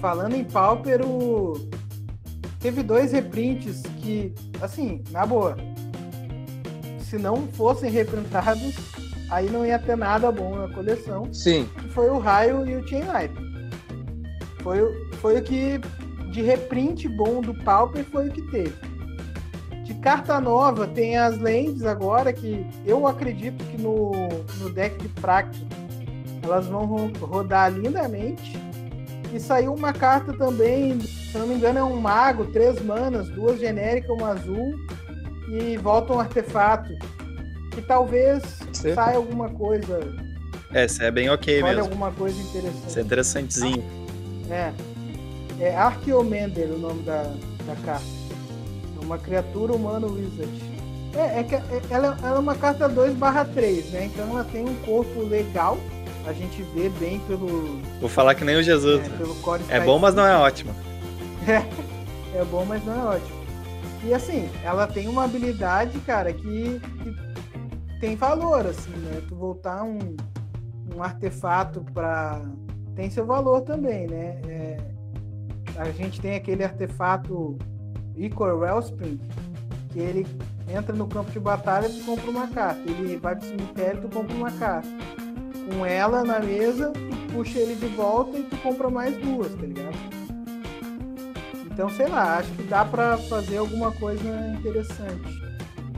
Falando 0.00 0.34
em 0.34 0.44
Pauper, 0.44 1.06
o... 1.06 1.54
teve 2.60 2.82
dois 2.82 3.12
reprints 3.12 3.82
que, 4.00 4.32
assim, 4.60 5.02
na 5.10 5.24
boa, 5.26 5.56
se 7.00 7.18
não 7.18 7.46
fossem 7.48 7.90
reprintados, 7.90 8.74
aí 9.30 9.48
não 9.50 9.64
ia 9.64 9.78
ter 9.78 9.96
nada 9.96 10.30
bom 10.30 10.56
na 10.56 10.72
coleção. 10.74 11.32
Sim. 11.32 11.68
Foi 11.90 12.08
o 12.08 12.18
Raio 12.18 12.66
e 12.66 12.76
o 12.76 12.86
Chain 12.86 13.04
Knight. 13.04 13.34
Foi, 14.62 14.80
foi 15.20 15.38
o 15.38 15.42
que 15.42 15.80
de 16.32 16.42
reprint 16.42 17.08
bom 17.08 17.40
do 17.40 17.54
Pauper 17.54 18.04
foi 18.04 18.28
o 18.28 18.32
que 18.32 18.42
teve. 18.50 18.74
De 19.84 19.94
carta 19.94 20.40
nova 20.40 20.86
tem 20.86 21.16
as 21.16 21.38
lentes 21.38 21.84
agora 21.84 22.32
que 22.32 22.66
eu 22.84 23.06
acredito 23.06 23.64
que 23.64 23.80
no, 23.80 24.10
no 24.58 24.68
deck 24.68 24.98
de 24.98 25.08
Fractus 25.20 25.64
elas 26.42 26.66
vão 26.66 27.10
rodar 27.20 27.72
lindamente. 27.72 28.60
E 29.32 29.40
saiu 29.40 29.74
uma 29.74 29.92
carta 29.92 30.32
também, 30.32 30.98
se 31.36 31.40
não 31.40 31.46
me 31.46 31.54
engano, 31.54 31.78
é 31.78 31.84
um 31.84 32.00
mago, 32.00 32.46
três 32.46 32.80
manas, 32.82 33.28
duas 33.28 33.60
genéricas, 33.60 34.08
uma 34.08 34.30
azul, 34.30 34.74
e 35.48 35.76
volta 35.76 36.14
um 36.14 36.20
artefato. 36.20 36.90
Que 37.72 37.82
talvez 37.82 38.42
Sim. 38.72 38.94
saia 38.94 39.18
alguma 39.18 39.50
coisa. 39.50 40.00
É, 40.72 40.86
isso 40.86 41.02
é 41.02 41.10
bem 41.10 41.28
ok 41.28 41.62
Olha 41.62 41.66
mesmo. 41.66 41.82
alguma 41.82 42.10
coisa 42.10 42.40
interessante. 42.40 42.88
Isso 42.88 42.98
é 42.98 43.02
interessantezinho. 43.02 43.84
É. 44.50 44.72
É 45.60 45.76
Archeomender 45.76 46.70
o 46.70 46.78
nome 46.78 47.02
da, 47.02 47.22
da 47.66 47.76
carta. 47.84 48.04
É 48.98 49.04
uma 49.04 49.18
criatura 49.18 49.74
humana 49.74 50.06
wizard. 50.06 50.50
É, 51.14 51.40
é 51.40 51.44
que 51.44 51.54
é, 51.54 51.62
ela, 51.90 52.16
ela 52.22 52.36
é 52.36 52.38
uma 52.38 52.54
carta 52.54 52.88
2 52.88 53.14
barra 53.14 53.44
3, 53.44 53.90
né? 53.90 54.06
Então 54.06 54.30
ela 54.30 54.44
tem 54.44 54.64
um 54.64 54.74
corpo 54.86 55.20
legal. 55.20 55.78
A 56.26 56.32
gente 56.32 56.62
vê 56.74 56.88
bem 56.88 57.20
pelo. 57.20 57.78
Vou 58.00 58.08
falar 58.08 58.34
que 58.34 58.44
nem 58.44 58.56
o 58.56 58.62
Jesus. 58.62 59.04
É, 59.04 59.08
pelo 59.10 59.34
core 59.36 59.62
é 59.68 59.80
bom, 59.80 59.98
mas 59.98 60.14
não 60.14 60.26
é 60.26 60.36
ótimo. 60.36 60.74
É, 61.48 62.38
é 62.38 62.44
bom, 62.44 62.64
mas 62.64 62.84
não 62.84 62.92
é 62.92 63.16
ótimo. 63.16 63.46
E 64.04 64.12
assim, 64.12 64.48
ela 64.64 64.86
tem 64.86 65.06
uma 65.08 65.24
habilidade, 65.24 65.98
cara, 66.00 66.32
que, 66.32 66.80
que 66.80 68.00
tem 68.00 68.16
valor, 68.16 68.66
assim, 68.66 68.90
né? 68.90 69.22
Tu 69.28 69.34
voltar 69.34 69.84
um, 69.84 70.16
um 70.94 71.02
artefato 71.02 71.84
para 71.94 72.42
tem 72.96 73.10
seu 73.10 73.26
valor 73.26 73.60
também, 73.60 74.06
né? 74.06 74.40
É, 74.48 74.78
a 75.76 75.90
gente 75.90 76.20
tem 76.20 76.34
aquele 76.34 76.64
artefato 76.64 77.58
Icor 78.16 78.58
Wellspring, 78.58 79.20
que 79.90 79.98
ele 79.98 80.26
entra 80.68 80.94
no 80.94 81.06
campo 81.06 81.30
de 81.30 81.38
batalha 81.38 81.86
e 81.86 82.00
compra 82.02 82.30
uma 82.30 82.46
carta. 82.48 82.80
Ele 82.90 83.16
vai 83.18 83.36
pro 83.36 83.46
cemitério 83.46 83.98
e 83.98 84.00
tu 84.02 84.08
compra 84.08 84.34
uma 84.34 84.50
carta. 84.50 84.88
Com 85.68 85.84
ela 85.84 86.24
na 86.24 86.40
mesa, 86.40 86.90
tu 86.92 87.32
puxa 87.34 87.58
ele 87.58 87.74
de 87.74 87.86
volta 87.88 88.38
e 88.38 88.44
tu 88.44 88.56
compra 88.58 88.88
mais 88.88 89.14
duas, 89.18 89.54
tá 89.54 89.66
ligado? 89.66 89.85
Então, 91.76 91.90
sei 91.90 92.06
lá, 92.06 92.38
acho 92.38 92.50
que 92.52 92.62
dá 92.62 92.86
para 92.86 93.18
fazer 93.18 93.58
alguma 93.58 93.92
coisa 93.92 94.26
interessante. 94.58 95.20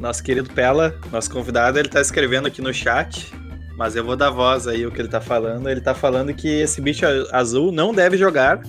Nosso 0.01 0.21
querido 0.25 0.53
Pela, 0.53 0.93
nosso 1.13 1.31
convidado, 1.31 1.79
ele 1.79 1.89
tá 1.89 2.01
escrevendo 2.01 2.49
aqui 2.49 2.61
no 2.61 2.75
chat, 2.75 3.33
mas 3.77 3.95
eu 3.95 4.03
vou 4.03 4.17
dar 4.17 4.31
voz 4.31 4.67
aí 4.67 4.85
o 4.85 4.91
que 4.91 5.01
ele 5.01 5.07
tá 5.07 5.21
falando. 5.21 5.71
Ele 5.71 5.81
tá 5.81 5.95
falando 5.95 6.35
que 6.35 6.49
esse 6.49 6.81
bicho 6.81 7.07
azul 7.31 7.71
não 7.71 7.95
deve 7.95 8.17
jogar. 8.17 8.61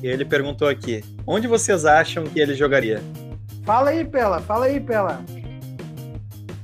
E 0.00 0.06
ele 0.06 0.24
perguntou 0.24 0.68
aqui: 0.68 1.02
onde 1.26 1.48
vocês 1.48 1.84
acham 1.84 2.22
que 2.22 2.38
ele 2.38 2.54
jogaria? 2.54 3.02
Fala 3.64 3.90
aí, 3.90 4.04
Pela, 4.04 4.38
fala 4.40 4.66
aí, 4.66 4.78
Pela. 4.78 5.20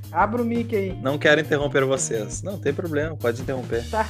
Abra 0.09 0.41
o 0.41 0.45
mic 0.45 0.73
aí. 0.73 0.97
Não 1.01 1.17
quero 1.17 1.41
interromper 1.41 1.83
vocês. 1.83 2.41
Não, 2.41 2.57
tem 2.57 2.73
problema, 2.73 3.17
pode 3.17 3.41
interromper. 3.41 3.83
Tá. 3.89 4.07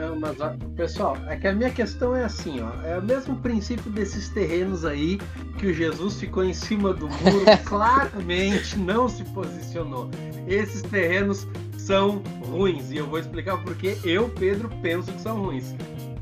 Não, 0.00 0.18
mas 0.18 0.36
pessoal, 0.74 1.14
é 1.28 1.36
que 1.36 1.46
a 1.46 1.52
minha 1.52 1.70
questão 1.70 2.16
é 2.16 2.24
assim, 2.24 2.62
ó, 2.62 2.70
é 2.86 2.98
o 2.98 3.02
mesmo 3.02 3.36
princípio 3.36 3.90
desses 3.90 4.30
terrenos 4.30 4.86
aí 4.86 5.18
que 5.58 5.66
o 5.66 5.74
Jesus 5.74 6.18
ficou 6.18 6.42
em 6.42 6.54
cima 6.54 6.94
do 6.94 7.06
muro, 7.06 7.44
claramente 7.66 8.78
não 8.78 9.10
se 9.10 9.22
posicionou. 9.24 10.10
Esses 10.48 10.80
terrenos 10.80 11.46
são 11.76 12.22
ruins 12.46 12.90
e 12.90 12.96
eu 12.96 13.06
vou 13.06 13.18
explicar 13.18 13.58
porque 13.58 13.98
eu, 14.02 14.30
Pedro, 14.30 14.70
penso 14.80 15.12
que 15.12 15.20
são 15.20 15.42
ruins. 15.42 15.74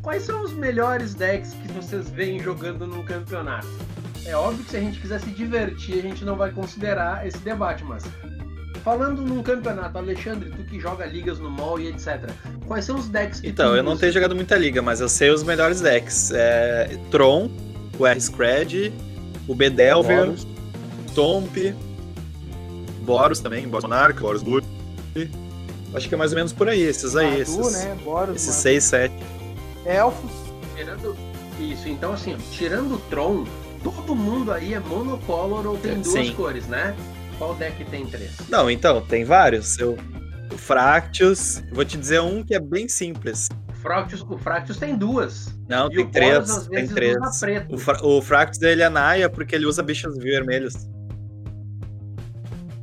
Quais 0.03 0.25
são 0.25 0.43
os 0.43 0.53
melhores 0.53 1.15
decks 1.15 1.55
que 1.55 1.73
vocês 1.73 2.11
veem 2.11 2.41
jogando 2.41 2.85
num 2.85 3.05
campeonato? 3.05 3.69
É 4.27 4.35
óbvio 4.35 4.65
que 4.65 4.73
se 4.73 4.77
a 4.77 4.81
gente 4.81 5.01
quiser 5.01 5.21
se 5.21 5.31
divertir, 5.31 5.99
a 5.99 6.03
gente 6.03 6.25
não 6.25 6.35
vai 6.35 6.51
considerar 6.51 7.25
esse 7.27 7.39
debate, 7.39 7.85
mas 7.85 8.05
Falando 8.89 9.21
num 9.21 9.43
campeonato, 9.43 9.99
Alexandre, 9.99 10.49
tu 10.49 10.65
que 10.65 10.81
joga 10.81 11.05
ligas 11.05 11.39
no 11.39 11.51
mall 11.51 11.79
e 11.79 11.89
etc. 11.89 12.31
Quais 12.67 12.87
são 12.87 12.97
os 12.97 13.07
decks 13.07 13.39
que 13.39 13.49
Então, 13.49 13.77
eu 13.77 13.83
não 13.83 13.99
tenho 13.99 14.11
jogado 14.11 14.35
muita 14.35 14.57
liga, 14.57 14.81
mas 14.81 15.03
eu 15.03 15.11
sei 15.11 15.29
os 15.29 15.43
melhores 15.43 15.83
decks. 15.83 16.31
É 16.33 16.99
Tron, 17.11 17.51
o 17.99 18.07
R-Scred, 18.07 18.91
o 19.47 19.55
Bedelver, 19.55 20.33
Tomp, 21.15 21.55
Boros 23.03 23.41
também, 23.41 23.69
Boros 23.69 23.85
Monarca, 23.85 24.23
Boros 24.23 24.43
Blue. 24.43 24.63
Acho 25.93 26.09
que 26.09 26.15
é 26.15 26.17
mais 26.17 26.33
ou 26.33 26.37
menos 26.37 26.55
por 26.55 26.67
aí, 26.67 26.81
esses 26.81 27.15
aí. 27.15 27.43
Esses, 27.43 27.85
né? 27.85 27.95
Boros, 28.03 28.37
esses 28.37 28.55
6, 28.55 28.85
7. 28.85 29.15
Elfos. 29.85 30.31
Tirando 30.75 31.15
isso, 31.61 31.91
então 31.91 32.15
assim, 32.15 32.39
tirando 32.53 32.95
o 32.95 32.99
Tron, 33.11 33.45
todo 33.85 34.17
mundo 34.17 34.51
aí 34.51 34.73
é 34.73 34.81
monocolor 34.81 35.67
ou 35.67 35.77
tem 35.77 36.01
duas 36.01 36.27
Sim. 36.27 36.33
cores, 36.33 36.67
né? 36.67 36.97
Qual 37.39 37.55
deck 37.55 37.85
tem 37.87 38.05
três? 38.07 38.37
Não, 38.49 38.69
então, 38.71 39.01
tem 39.01 39.25
vários. 39.25 39.79
Eu, 39.79 39.97
o 40.53 40.59
Fractus, 40.59 41.63
vou 41.73 41.85
te 41.85 41.97
dizer 41.97 42.21
um 42.21 42.43
que 42.43 42.55
é 42.55 42.61
bem 42.61 42.89
simples. 42.89 43.49
O 43.69 43.73
Fractus, 43.81 44.23
o 44.29 44.37
Fractus 44.39 44.77
tem 44.77 44.97
duas. 44.97 45.55
Não, 45.69 45.87
E 45.87 45.91
tem 45.91 46.05
o 46.05 46.09
Boros, 46.09 46.13
três. 46.13 46.51
às 46.51 46.67
Tem 46.67 46.89
três. 46.89 47.17
O, 47.71 47.79
Fra- 47.79 48.05
o 48.05 48.21
Fractus 48.21 48.59
dele 48.59 48.83
é 48.83 48.89
Naia 48.89 49.31
porque 49.31 49.55
ele 49.55 49.67
usa 49.67 49.83
bichos 49.83 50.17
vermelhos. 50.19 50.75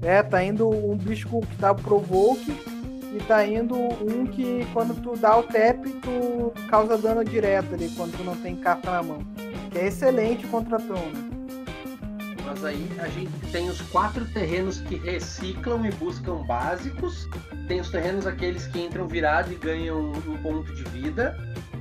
É, 0.02 0.22
tá 0.24 0.44
indo 0.44 0.70
um 0.70 0.96
bicho 0.98 1.28
que 1.28 1.56
dá 1.60 1.72
o 1.72 1.76
Provoke 1.76 2.52
e 3.14 3.18
tá 3.28 3.46
indo 3.46 3.76
um 3.76 4.26
que 4.28 4.66
quando 4.72 4.94
tu 5.02 5.18
dá 5.18 5.36
o 5.38 5.44
tap, 5.44 5.84
tu 6.02 6.54
causa 6.70 6.98
dano 6.98 7.24
direto 7.26 7.74
ali, 7.74 7.90
quando 7.90 8.16
tu 8.16 8.24
não 8.24 8.36
tem 8.36 8.56
carta 8.56 8.92
na 8.92 9.02
mão. 9.04 9.20
Que 9.72 9.80
é 9.80 9.88
excelente 9.88 10.46
contra 10.48 10.78
Tron. 10.80 10.96
né? 11.12 11.35
Mas 12.46 12.64
aí 12.64 12.88
a 13.00 13.08
gente 13.08 13.32
tem 13.52 13.70
os 13.70 13.82
quatro 13.82 14.24
terrenos 14.26 14.80
que 14.82 14.96
reciclam 14.96 15.86
e 15.86 15.92
buscam 15.92 16.44
básicos. 16.46 17.28
Tem 17.68 17.80
os 17.82 17.90
terrenos 17.90 18.28
aqueles 18.28 18.68
que 18.68 18.80
entram 18.80 19.08
virado 19.08 19.52
e 19.52 19.56
ganham 19.56 20.12
um 20.12 20.38
ponto 20.38 20.74
de 20.74 20.84
vida, 20.84 21.36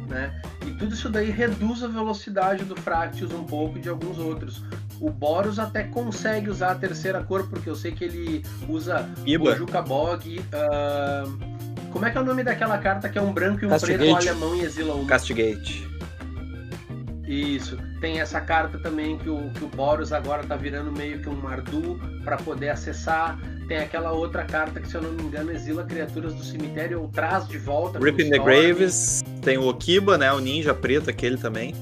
né? 0.08 0.40
E 0.66 0.70
tudo 0.72 0.94
isso 0.94 1.08
daí 1.10 1.30
reduz 1.30 1.82
a 1.82 1.88
velocidade 1.88 2.64
do 2.64 2.74
Fractus 2.76 3.30
um 3.32 3.44
pouco 3.44 3.76
e 3.78 3.80
de 3.80 3.88
alguns 3.88 4.18
outros. 4.18 4.62
O 5.00 5.10
Boros 5.10 5.58
até 5.58 5.82
consegue 5.82 6.48
usar 6.48 6.70
a 6.70 6.74
terceira 6.74 7.22
cor, 7.22 7.46
porque 7.48 7.68
eu 7.68 7.74
sei 7.76 7.92
que 7.92 8.04
ele 8.04 8.42
usa 8.68 9.08
Iba. 9.26 9.50
o 9.52 9.56
Juca 9.56 9.82
Bog. 9.82 10.40
ah, 10.52 11.24
Como 11.92 12.06
é 12.06 12.10
que 12.10 12.16
é 12.16 12.20
o 12.20 12.24
nome 12.24 12.42
daquela 12.42 12.78
carta 12.78 13.08
que 13.08 13.18
é 13.18 13.22
um 13.22 13.32
branco 13.32 13.64
e 13.64 13.66
um 13.66 13.70
Castigate. 13.70 13.98
preto 13.98 14.16
olha 14.16 14.32
a 14.32 14.34
mão 14.34 14.56
e 14.56 14.60
exila 14.62 14.94
um? 14.94 15.04
Castigate. 15.06 15.86
Isso. 17.26 17.76
Tem 18.04 18.20
essa 18.20 18.38
carta 18.38 18.78
também 18.78 19.16
que 19.16 19.30
o, 19.30 19.48
que 19.48 19.64
o 19.64 19.68
Boros 19.68 20.12
agora 20.12 20.44
tá 20.44 20.56
virando 20.56 20.92
meio 20.92 21.22
que 21.22 21.28
um 21.30 21.34
Mardu 21.34 21.98
para 22.22 22.36
poder 22.36 22.68
acessar. 22.68 23.40
Tem 23.66 23.78
aquela 23.78 24.12
outra 24.12 24.44
carta 24.44 24.78
que, 24.78 24.86
se 24.86 24.94
eu 24.94 25.00
não 25.00 25.10
me 25.12 25.22
engano, 25.22 25.50
exila 25.50 25.84
criaturas 25.84 26.34
do 26.34 26.44
cemitério 26.44 27.00
ou 27.00 27.08
traz 27.08 27.48
de 27.48 27.56
volta. 27.56 27.98
Rip 27.98 28.22
in 28.22 28.28
the. 28.28 28.38
Graves. 28.38 29.22
Tem 29.40 29.56
o 29.56 29.66
Okiba, 29.66 30.18
né? 30.18 30.30
O 30.34 30.38
ninja 30.38 30.74
preto, 30.74 31.08
aquele 31.08 31.38
também. 31.38 31.74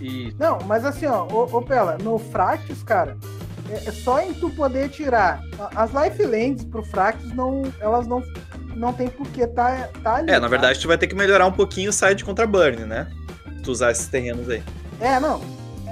E 0.00 0.34
Não, 0.38 0.60
mas 0.60 0.82
assim, 0.82 1.04
ó, 1.04 1.26
ô, 1.30 1.42
ô 1.42 1.60
Pela, 1.60 1.98
no 1.98 2.18
Fractus, 2.18 2.82
cara, 2.82 3.18
é, 3.68 3.88
é 3.88 3.92
só 3.92 4.18
em 4.22 4.32
tu 4.32 4.48
poder 4.48 4.88
tirar. 4.88 5.42
As 5.74 5.90
Lifelands 5.92 6.64
pro 6.64 6.82
Fractus, 6.82 7.34
não, 7.34 7.64
elas 7.80 8.06
não, 8.06 8.24
não 8.74 8.94
tem 8.94 9.10
por 9.10 9.28
que 9.28 9.46
tá, 9.46 9.90
tá 10.02 10.14
ali. 10.14 10.30
É, 10.30 10.36
na 10.36 10.40
tá? 10.40 10.48
verdade, 10.48 10.80
tu 10.80 10.88
vai 10.88 10.96
ter 10.96 11.06
que 11.06 11.14
melhorar 11.14 11.44
um 11.44 11.52
pouquinho 11.52 11.90
o 11.90 11.92
side 11.92 12.24
contra 12.24 12.46
burn, 12.46 12.86
né? 12.86 13.06
Tu 13.62 13.70
usar 13.70 13.90
esses 13.90 14.08
terrenos 14.08 14.48
aí. 14.48 14.62
É, 15.00 15.20
não. 15.20 15.40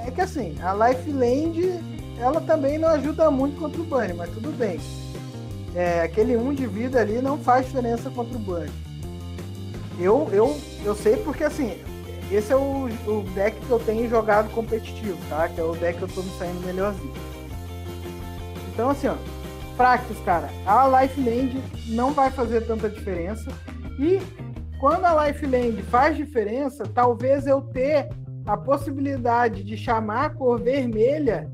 É 0.05 0.11
que 0.11 0.21
assim, 0.21 0.55
a 0.61 0.73
Lifeland 0.73 1.81
ela 2.19 2.39
também 2.41 2.77
não 2.77 2.89
ajuda 2.89 3.29
muito 3.29 3.59
contra 3.59 3.81
o 3.81 3.83
Bunny, 3.83 4.13
mas 4.13 4.29
tudo 4.29 4.51
bem. 4.57 4.79
É, 5.75 6.01
aquele 6.01 6.37
1 6.37 6.47
um 6.47 6.53
de 6.53 6.65
vida 6.65 7.01
ali 7.01 7.21
não 7.21 7.37
faz 7.37 7.65
diferença 7.65 8.09
contra 8.09 8.37
o 8.37 8.39
Bunny. 8.39 8.71
Eu, 9.99 10.29
eu, 10.31 10.57
eu 10.83 10.95
sei 10.95 11.17
porque 11.17 11.43
assim, 11.43 11.77
esse 12.31 12.51
é 12.51 12.55
o, 12.55 12.85
o 13.07 13.23
deck 13.33 13.59
que 13.59 13.69
eu 13.69 13.79
tenho 13.79 14.09
jogado 14.09 14.49
competitivo, 14.51 15.17
tá? 15.29 15.49
Que 15.49 15.59
é 15.59 15.63
o 15.63 15.73
deck 15.73 15.97
que 15.97 16.03
eu 16.03 16.07
tô 16.07 16.21
me 16.21 16.31
saindo 16.37 16.65
melhorzinho. 16.65 17.13
Então 18.73 18.89
assim, 18.89 19.07
ó, 19.07 19.15
Praxis, 19.75 20.17
cara, 20.23 20.49
a 20.65 21.01
Life 21.01 21.19
Land 21.19 21.61
não 21.87 22.13
vai 22.13 22.31
fazer 22.31 22.61
tanta 22.61 22.89
diferença. 22.89 23.51
E 23.99 24.21
quando 24.79 25.05
a 25.05 25.27
Life 25.27 25.45
Land 25.45 25.81
faz 25.83 26.15
diferença, 26.15 26.85
talvez 26.93 27.45
eu 27.45 27.61
ter 27.61 28.09
a 28.45 28.55
possibilidade 28.55 29.63
de 29.63 29.75
chamar 29.75 30.25
a 30.25 30.29
cor 30.29 30.61
vermelha 30.61 31.49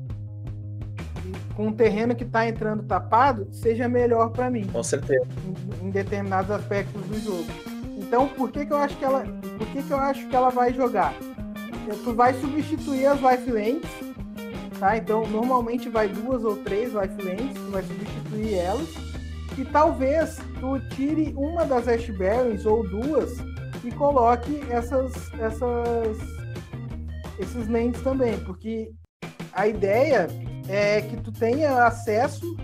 com 1.54 1.68
um 1.68 1.72
terreno 1.72 2.14
que 2.14 2.24
está 2.24 2.46
entrando 2.46 2.82
tapado 2.82 3.48
seja 3.50 3.88
melhor 3.88 4.30
para 4.30 4.50
mim. 4.50 4.66
Com 4.66 4.82
certeza. 4.82 5.26
Em, 5.46 5.86
em, 5.86 5.90
determinados 5.90 6.50
aspectos 6.50 7.00
do 7.06 7.20
jogo. 7.20 7.46
Então, 7.98 8.28
por 8.28 8.50
que, 8.50 8.66
que 8.66 8.72
eu 8.72 8.76
acho 8.76 8.96
que 8.96 9.04
ela, 9.04 9.24
por 9.58 9.66
que, 9.68 9.82
que 9.82 9.90
eu 9.90 9.96
acho 9.96 10.28
que 10.28 10.36
ela 10.36 10.50
vai 10.50 10.72
jogar? 10.72 11.14
Tu 12.04 12.14
vai 12.14 12.32
substituir 12.34 13.06
as 13.06 13.20
lifelands, 13.20 13.88
tá? 14.78 14.96
Então, 14.96 15.26
normalmente 15.26 15.88
vai 15.88 16.08
duas 16.08 16.44
ou 16.44 16.56
três 16.56 16.92
lifelands, 16.92 17.54
tu 17.54 17.70
vai 17.70 17.82
substituir 17.82 18.54
elas. 18.54 18.88
E 19.58 19.64
talvez 19.64 20.38
tu 20.60 20.78
tire 20.94 21.34
uma 21.36 21.64
das 21.64 21.88
Ash 21.88 22.08
Barrens 22.10 22.64
ou 22.64 22.88
duas 22.88 23.36
e 23.84 23.90
coloque 23.90 24.62
essas, 24.70 25.12
essas 25.38 26.41
esses 27.42 27.68
lands 27.68 28.00
também, 28.02 28.38
porque 28.40 28.90
a 29.52 29.66
ideia 29.66 30.28
é 30.68 31.00
que 31.02 31.16
tu 31.16 31.32
tenha 31.32 31.84
acesso 31.84 32.56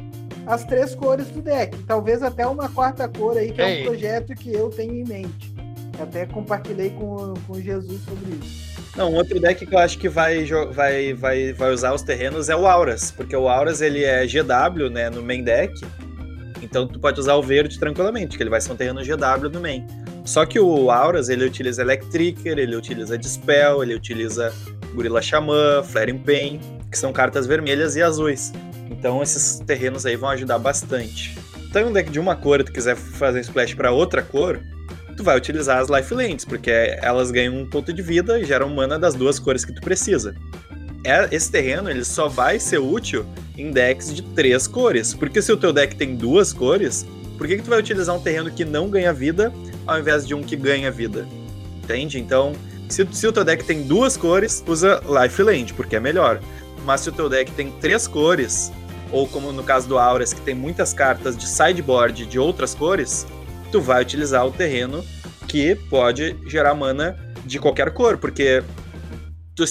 às 0.47 0.65
três 0.65 0.95
cores 0.95 1.29
do 1.29 1.43
deck. 1.43 1.77
Talvez 1.85 2.23
até 2.23 2.47
uma 2.47 2.69
quarta 2.69 3.09
cor 3.09 3.37
aí, 3.37 3.53
que 3.53 3.61
Ei. 3.61 3.81
é 3.81 3.83
um 3.83 3.87
projeto 3.87 4.35
que 4.35 4.53
eu 4.53 4.71
tenho 4.71 4.95
em 4.95 5.05
mente. 5.05 5.55
Até 6.01 6.27
compartilhei 6.27 6.91
com, 6.91 7.35
com 7.47 7.61
Jesus 7.61 8.01
sobre 8.03 8.37
isso. 8.37 8.79
Não, 8.97 9.13
um 9.13 9.17
outro 9.17 9.39
deck 9.41 9.65
que 9.65 9.75
eu 9.75 9.79
acho 9.79 9.99
que 9.99 10.09
vai, 10.09 10.45
vai, 10.73 11.13
vai, 11.13 11.53
vai 11.53 11.73
usar 11.73 11.93
os 11.93 12.03
terrenos 12.03 12.49
é 12.49 12.57
o 12.57 12.67
Auras, 12.67 13.11
porque 13.11 13.37
o 13.37 13.49
Auras 13.49 13.81
ele 13.81 14.05
é 14.05 14.27
GW, 14.27 14.91
né, 14.91 15.11
no 15.11 15.23
main 15.23 15.43
deck. 15.43 15.73
Então 16.63 16.87
tu 16.87 16.99
pode 16.99 17.21
usar 17.21 17.35
o 17.35 17.43
verde 17.43 17.79
tranquilamente, 17.79 18.37
que 18.37 18.43
ele 18.43 18.51
vai 18.51 18.61
ser 18.61 18.73
um 18.73 18.77
terreno 18.77 19.01
GW 19.01 19.51
no 19.53 19.61
main. 19.61 19.87
Só 20.29 20.45
que 20.45 20.61
o 20.61 20.91
Auras, 20.91 21.31
ele 21.31 21.47
utiliza 21.47 21.81
Electricker, 21.81 22.59
ele 22.59 22.77
utiliza 22.77 23.17
Dispel, 23.17 23.83
ele 23.83 23.95
utiliza 23.95 24.53
Gorilla 24.95 25.23
Xamã, 25.23 25.83
Flaring 25.83 26.19
Pain, 26.19 26.61
que 26.91 26.99
são 26.99 27.15
cartas 27.15 27.47
vermelhas 27.47 27.97
e 27.97 28.03
azuis. 28.03 28.53
Então 28.91 29.23
esses 29.23 29.59
terrenos 29.61 30.05
aí 30.05 30.17
vão 30.17 30.29
ajudar 30.29 30.59
bastante. 30.59 31.35
Então, 31.71 31.89
um 31.89 31.93
deck 31.95 32.11
de 32.11 32.21
uma 32.21 32.37
cor 32.37 32.61
e 32.61 32.65
tu 32.65 32.71
quiser 32.71 32.95
fazer 32.95 33.41
splash 33.41 33.73
para 33.73 33.91
outra 33.91 34.21
cor, 34.21 34.61
tu 35.17 35.25
vai 35.25 35.35
utilizar 35.35 35.79
as 35.79 35.89
Lifelands, 35.89 36.45
porque 36.45 36.71
elas 36.71 37.31
ganham 37.31 37.57
um 37.57 37.67
ponto 37.67 37.91
de 37.91 38.03
vida 38.03 38.39
e 38.39 38.45
geram 38.45 38.69
mana 38.69 38.99
das 38.99 39.15
duas 39.15 39.39
cores 39.39 39.65
que 39.65 39.73
tu 39.73 39.81
precisa. 39.81 40.35
É, 41.05 41.27
esse 41.35 41.51
terreno 41.51 41.89
ele 41.89 42.05
só 42.05 42.29
vai 42.29 42.61
ser 42.61 42.79
útil 42.79 43.25
em 43.57 43.71
decks 43.71 44.15
de 44.15 44.21
três 44.21 44.67
cores, 44.67 45.15
porque 45.15 45.41
se 45.41 45.51
o 45.51 45.57
teu 45.57 45.73
deck 45.73 45.97
tem 45.97 46.17
duas 46.17 46.53
cores, 46.53 47.07
por 47.39 47.47
que, 47.47 47.57
que 47.57 47.63
tu 47.63 47.71
vai 47.71 47.79
utilizar 47.79 48.15
um 48.15 48.21
terreno 48.21 48.51
que 48.51 48.67
não 48.67 48.91
ganha 48.91 49.11
vida 49.11 49.51
ao 49.89 49.99
invés 49.99 50.27
de 50.27 50.35
um 50.35 50.43
que 50.43 50.55
ganha 50.55 50.91
vida? 50.91 51.27
Entende? 51.83 52.21
Então, 52.21 52.53
se, 52.89 53.09
se 53.11 53.27
o 53.27 53.33
teu 53.33 53.45
deck 53.45 53.65
tem 53.65 53.83
duas 53.83 54.17
cores, 54.17 54.63
usa 54.67 55.01
Lifeland, 55.23 55.75
porque 55.75 55.97
é 55.97 56.01
melhor. 56.01 56.41
Mas 56.85 57.01
se 57.01 57.09
o 57.09 57.13
teu 57.13 57.29
deck 57.29 57.51
tem 57.53 57.71
três 57.81 58.07
cores, 58.07 58.71
ou 59.11 59.27
como 59.27 59.51
no 59.51 59.65
caso 59.65 59.89
do 59.89 59.99
Auras, 59.99 60.33
que 60.33 60.41
tem 60.43 60.55
muitas 60.55 60.93
cartas 60.93 61.37
de 61.37 61.47
sideboard 61.47 62.27
de 62.27 62.39
outras 62.39 62.75
cores, 62.75 63.27
tu 63.73 63.81
vai 63.81 64.03
utilizar 64.03 64.47
o 64.47 64.51
terreno 64.51 65.05
que 65.47 65.75
pode 65.75 66.37
gerar 66.47 66.75
mana 66.75 67.19
de 67.45 67.59
qualquer 67.59 67.91
cor, 67.91 68.19
porque 68.19 68.63
tu, 69.55 69.65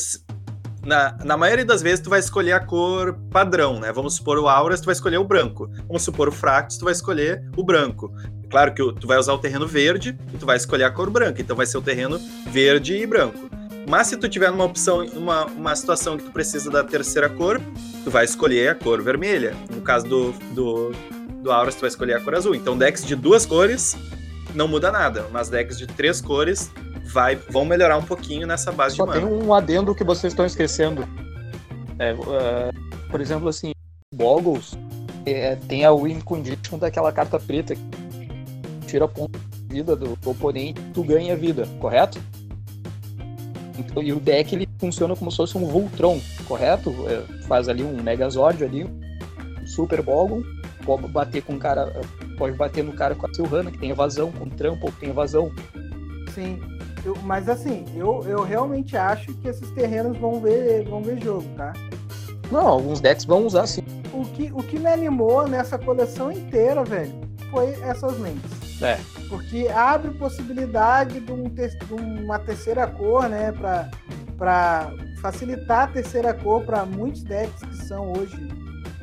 na, 0.87 1.17
na 1.21 1.35
maioria 1.35 1.65
das 1.65 1.81
vezes 1.81 1.99
tu 1.99 2.09
vai 2.09 2.19
escolher 2.19 2.53
a 2.53 2.61
cor 2.61 3.19
padrão, 3.29 3.77
né? 3.77 3.91
Vamos 3.91 4.15
supor 4.15 4.39
o 4.39 4.47
Auras, 4.47 4.79
tu 4.79 4.85
vai 4.85 4.93
escolher 4.93 5.17
o 5.17 5.23
branco. 5.25 5.69
Vamos 5.85 6.01
supor 6.01 6.29
o 6.29 6.31
Fractus, 6.31 6.77
tu 6.77 6.85
vai 6.85 6.93
escolher 6.93 7.43
o 7.57 7.63
branco. 7.63 8.09
Claro 8.49 8.73
que 8.73 8.93
tu 8.93 9.05
vai 9.05 9.17
usar 9.17 9.33
o 9.33 9.37
terreno 9.37 9.67
verde 9.67 10.17
e 10.33 10.37
tu 10.37 10.45
vai 10.45 10.55
escolher 10.55 10.85
a 10.85 10.91
cor 10.91 11.09
branca, 11.09 11.41
então 11.41 11.57
vai 11.57 11.65
ser 11.65 11.77
o 11.77 11.81
terreno 11.81 12.17
verde 12.49 12.95
e 12.95 13.05
branco. 13.05 13.49
Mas 13.89 14.07
se 14.07 14.15
tu 14.15 14.29
tiver 14.29 14.49
uma 14.49 14.63
opção, 14.63 15.05
uma, 15.07 15.45
uma 15.47 15.75
situação 15.75 16.17
que 16.17 16.23
tu 16.23 16.31
precisa 16.31 16.71
da 16.71 16.85
terceira 16.85 17.27
cor, 17.27 17.61
tu 18.05 18.09
vai 18.09 18.23
escolher 18.23 18.69
a 18.69 18.75
cor 18.75 19.01
vermelha. 19.01 19.53
No 19.69 19.81
caso 19.81 20.07
do, 20.07 20.31
do, 20.53 20.91
do 21.43 21.51
Auras, 21.51 21.75
tu 21.75 21.81
vai 21.81 21.89
escolher 21.89 22.13
a 22.13 22.21
cor 22.21 22.33
azul. 22.33 22.55
Então 22.55 22.77
decks 22.77 23.03
de 23.03 23.13
duas 23.13 23.45
cores 23.45 23.97
não 24.55 24.69
muda 24.69 24.89
nada, 24.89 25.25
mas 25.33 25.49
decks 25.49 25.77
de 25.77 25.85
três 25.85 26.21
cores 26.21 26.71
vai, 27.07 27.35
vão 27.35 27.65
melhorar 27.65 27.97
um 27.97 28.03
pouquinho 28.03 28.45
nessa 28.45 28.71
base 28.71 28.95
Só 28.95 29.05
de 29.05 29.09
mana. 29.09 29.21
tem 29.21 29.29
um 29.29 29.53
adendo 29.53 29.95
que 29.95 30.03
vocês 30.03 30.33
estão 30.33 30.45
esquecendo. 30.45 31.07
É, 31.97 32.13
uh, 32.13 33.09
por 33.09 33.21
exemplo, 33.21 33.47
assim, 33.47 33.71
Boggles 34.13 34.77
é, 35.25 35.55
tem 35.55 35.85
a 35.85 35.93
win 35.93 36.19
condition 36.19 36.77
daquela 36.77 37.11
carta 37.11 37.39
preta 37.39 37.75
que 37.75 37.81
tira 38.85 39.07
ponto 39.07 39.37
de 39.37 39.75
vida 39.75 39.95
do, 39.95 40.15
do 40.15 40.29
oponente, 40.29 40.81
tu 40.93 41.03
ganha 41.03 41.35
vida, 41.35 41.67
correto? 41.79 42.19
Então, 43.77 44.01
e 44.01 44.11
o 44.11 44.19
deck 44.19 44.55
ele 44.55 44.67
funciona 44.79 45.15
como 45.15 45.29
se 45.29 45.37
fosse 45.37 45.57
um 45.57 45.65
Voltron, 45.65 46.19
correto? 46.47 46.93
É, 47.07 47.21
faz 47.43 47.69
ali 47.69 47.83
um 47.83 48.01
Megazord 48.01 48.63
ali, 48.63 48.83
um 48.85 49.67
Super 49.67 50.01
Bogon, 50.01 50.41
pode 50.83 51.07
bater 51.07 51.43
com 51.43 51.53
o 51.53 51.59
cara, 51.59 51.93
pode 52.37 52.55
bater 52.55 52.83
no 52.83 52.93
cara 52.93 53.13
com 53.13 53.27
a 53.27 53.33
Silhana, 53.33 53.71
que 53.71 53.77
tem 53.77 53.91
evasão, 53.91 54.31
com 54.31 54.49
trampo, 54.49 54.91
que 54.93 55.01
tem 55.01 55.09
evasão. 55.09 55.51
Sim, 56.33 56.59
eu, 57.07 57.15
mas 57.23 57.47
assim, 57.47 57.85
eu, 57.95 58.23
eu 58.27 58.43
realmente 58.43 58.97
acho 58.97 59.33
que 59.35 59.47
esses 59.47 59.71
terrenos 59.71 60.17
vão 60.17 60.41
ver, 60.41 60.83
vão 60.83 61.01
ver 61.01 61.21
jogo, 61.23 61.45
tá? 61.55 61.71
Não, 62.51 62.67
alguns 62.67 62.99
decks 62.99 63.25
vão 63.25 63.45
usar 63.45 63.65
sim. 63.65 63.81
O 64.13 64.25
que, 64.25 64.51
o 64.53 64.61
que 64.63 64.77
me 64.77 64.87
animou 64.87 65.47
nessa 65.47 65.77
coleção 65.77 66.31
inteira, 66.31 66.83
velho, 66.83 67.13
foi 67.49 67.71
essas 67.81 68.19
lentes. 68.19 68.81
É. 68.81 68.99
Porque 69.29 69.67
abre 69.69 70.11
possibilidade 70.11 71.19
de, 71.19 71.31
um 71.31 71.49
te, 71.49 71.69
de 71.69 71.93
uma 71.93 72.39
terceira 72.39 72.85
cor, 72.87 73.27
né? 73.29 73.51
Para 74.37 74.91
facilitar 75.21 75.83
a 75.83 75.87
terceira 75.87 76.33
cor 76.33 76.63
para 76.63 76.85
muitos 76.85 77.23
decks 77.23 77.61
que 77.63 77.87
são 77.87 78.13
hoje 78.13 78.37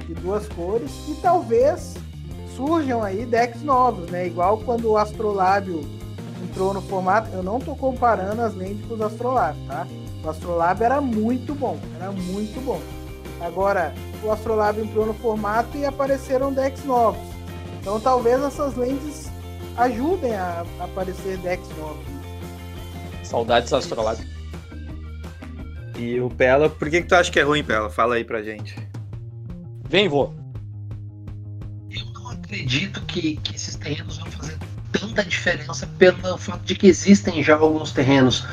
de 0.06 0.14
duas 0.14 0.46
cores. 0.48 0.90
E 1.08 1.14
talvez 1.22 1.94
surjam 2.54 3.02
aí 3.02 3.26
decks 3.26 3.62
novos, 3.62 4.10
né? 4.10 4.26
Igual 4.26 4.58
quando 4.58 4.90
o 4.90 4.96
Astrolábio 4.96 5.82
entrou 6.54 6.72
no 6.72 6.80
formato. 6.80 7.28
Eu 7.32 7.42
não 7.42 7.58
estou 7.58 7.76
comparando 7.76 8.40
as 8.40 8.54
lentes 8.54 8.86
com 8.86 8.94
os 8.94 9.00
Astrolábios, 9.00 9.66
tá? 9.66 9.86
O 10.22 10.30
Astrolábio 10.30 10.84
era 10.84 11.00
muito 11.00 11.54
bom, 11.54 11.78
era 11.96 12.12
muito 12.12 12.64
bom. 12.64 12.80
Agora, 13.40 13.92
o 14.22 14.30
Astrolábio 14.30 14.84
entrou 14.84 15.04
no 15.04 15.14
formato 15.14 15.76
e 15.76 15.84
apareceram 15.84 16.52
decks 16.52 16.84
novos. 16.84 17.20
Então 17.80 18.00
talvez 18.00 18.40
essas 18.40 18.76
lentes 18.76 19.30
ajudem 19.76 20.34
a, 20.34 20.64
aparecer 20.78 21.36
decks 21.38 21.68
novos. 21.76 22.04
Saudades 23.24 23.72
Astrolabe. 23.72 24.26
E 25.98 26.20
o 26.20 26.30
Pela, 26.30 26.70
por 26.70 26.88
que, 26.88 27.02
que 27.02 27.08
tu 27.08 27.14
acha 27.14 27.30
que 27.30 27.40
é 27.40 27.42
ruim, 27.42 27.64
Pela? 27.64 27.90
Fala 27.90 28.14
aí 28.14 28.24
pra 28.24 28.42
gente. 28.42 28.76
Vem, 29.88 30.08
vô. 30.08 30.32
Eu 31.90 32.04
não 32.12 32.30
acredito 32.30 33.04
que, 33.06 33.36
que 33.36 33.54
esses 33.54 33.76
terrenos 33.76 34.18
vão 34.18 34.30
fazer 34.30 34.58
tanta 34.98 35.24
diferença 35.24 35.88
pelo 35.98 36.38
fato 36.38 36.64
de 36.64 36.74
que 36.74 36.87
existem 36.87 37.42
já 37.42 37.57
alguns 37.57 37.92
terrenos. 37.92 38.46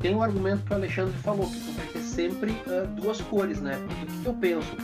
Tem 0.00 0.14
um 0.14 0.22
argumento 0.22 0.64
que 0.64 0.72
o 0.72 0.76
Alexandre 0.76 1.16
falou, 1.22 1.50
que 1.50 1.58
tu 1.58 1.72
vai 1.72 1.86
ter 1.86 2.02
sempre 2.02 2.50
uh, 2.50 2.86
duas 3.00 3.20
cores, 3.22 3.60
né? 3.60 3.76
O 3.76 4.06
que, 4.06 4.22
que 4.22 4.26
eu 4.26 4.34
penso? 4.34 4.76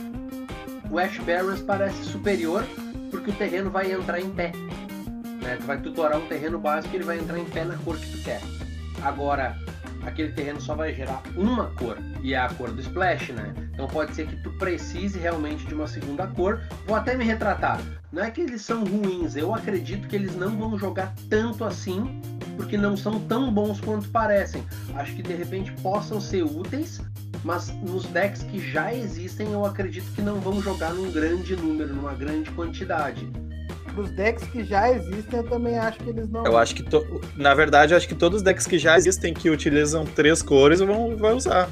O 0.89 0.99
Ash 0.99 1.17
Barrens 1.19 1.61
parece 1.61 2.03
superior 2.03 2.65
porque 3.11 3.29
o 3.29 3.33
terreno 3.33 3.69
vai 3.69 3.91
entrar 3.91 4.19
em 4.19 4.29
pé. 4.29 4.51
Né? 5.41 5.57
Tu 5.59 5.65
vai 5.65 5.79
tutorar 5.79 6.17
um 6.17 6.27
terreno 6.27 6.59
básico 6.59 6.93
e 6.93 6.97
ele 6.97 7.05
vai 7.05 7.19
entrar 7.19 7.37
em 7.37 7.45
pé 7.45 7.63
na 7.63 7.75
cor 7.77 7.97
que 7.97 8.09
tu 8.11 8.23
quer. 8.23 8.41
Agora, 9.03 9.57
aquele 10.05 10.31
terreno 10.31 10.61
só 10.61 10.75
vai 10.75 10.93
gerar 10.93 11.21
uma 11.35 11.67
cor, 11.71 11.97
e 12.21 12.33
é 12.33 12.37
a 12.37 12.49
cor 12.49 12.71
do 12.71 12.81
splash, 12.81 13.31
né? 13.31 13.53
Então 13.73 13.87
pode 13.87 14.13
ser 14.15 14.27
que 14.27 14.35
tu 14.37 14.51
precise 14.51 15.19
realmente 15.19 15.65
de 15.65 15.73
uma 15.73 15.87
segunda 15.87 16.27
cor. 16.27 16.61
Vou 16.85 16.95
até 16.95 17.15
me 17.15 17.23
retratar. 17.23 17.79
Não 18.11 18.23
é 18.23 18.29
que 18.29 18.41
eles 18.41 18.61
são 18.61 18.83
ruins, 18.83 19.35
eu 19.35 19.53
acredito 19.53 20.07
que 20.07 20.15
eles 20.15 20.35
não 20.35 20.57
vão 20.57 20.77
jogar 20.77 21.13
tanto 21.29 21.63
assim, 21.63 22.21
porque 22.55 22.77
não 22.77 22.95
são 22.95 23.19
tão 23.21 23.51
bons 23.51 23.81
quanto 23.81 24.07
parecem. 24.09 24.63
Acho 24.95 25.15
que 25.15 25.23
de 25.23 25.33
repente 25.33 25.71
possam 25.81 26.21
ser 26.21 26.43
úteis, 26.43 27.01
mas 27.43 27.69
nos 27.81 28.05
decks 28.05 28.43
que 28.43 28.59
já 28.59 28.93
existem 28.93 29.51
eu 29.51 29.65
acredito 29.65 30.11
que 30.13 30.21
não 30.21 30.39
vão 30.39 30.61
jogar 30.61 30.93
num 30.93 31.11
grande 31.11 31.55
número, 31.55 31.93
numa 31.93 32.13
grande 32.13 32.51
quantidade 32.51 33.27
os 34.01 34.09
decks 34.11 34.43
que 34.49 34.63
já 34.63 34.89
existem, 34.91 35.39
eu 35.39 35.47
também 35.49 35.77
acho 35.77 35.97
que 35.99 36.09
eles 36.09 36.29
não. 36.29 36.45
Eu 36.45 36.57
acho 36.57 36.75
que, 36.75 36.83
to... 36.83 37.21
na 37.35 37.53
verdade, 37.53 37.93
eu 37.93 37.97
acho 37.97 38.07
que 38.07 38.15
todos 38.15 38.37
os 38.37 38.43
decks 38.43 38.65
que 38.65 38.77
já 38.79 38.97
existem 38.97 39.33
que 39.33 39.49
utilizam 39.49 40.05
três 40.05 40.41
cores 40.41 40.79
vão 40.79 41.15
vai 41.17 41.33
usar. 41.33 41.69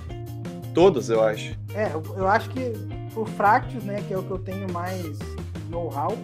Todos, 0.73 1.10
eu 1.10 1.23
acho. 1.23 1.57
É, 1.73 1.91
eu, 1.93 2.03
eu 2.17 2.27
acho 2.27 2.49
que 2.49 2.71
o 3.15 3.25
Fractus, 3.25 3.84
né, 3.84 4.01
que 4.07 4.13
é 4.13 4.17
o 4.17 4.23
que 4.23 4.31
eu 4.31 4.39
tenho 4.39 4.71
mais 4.71 5.17
know-how. 5.69 6.17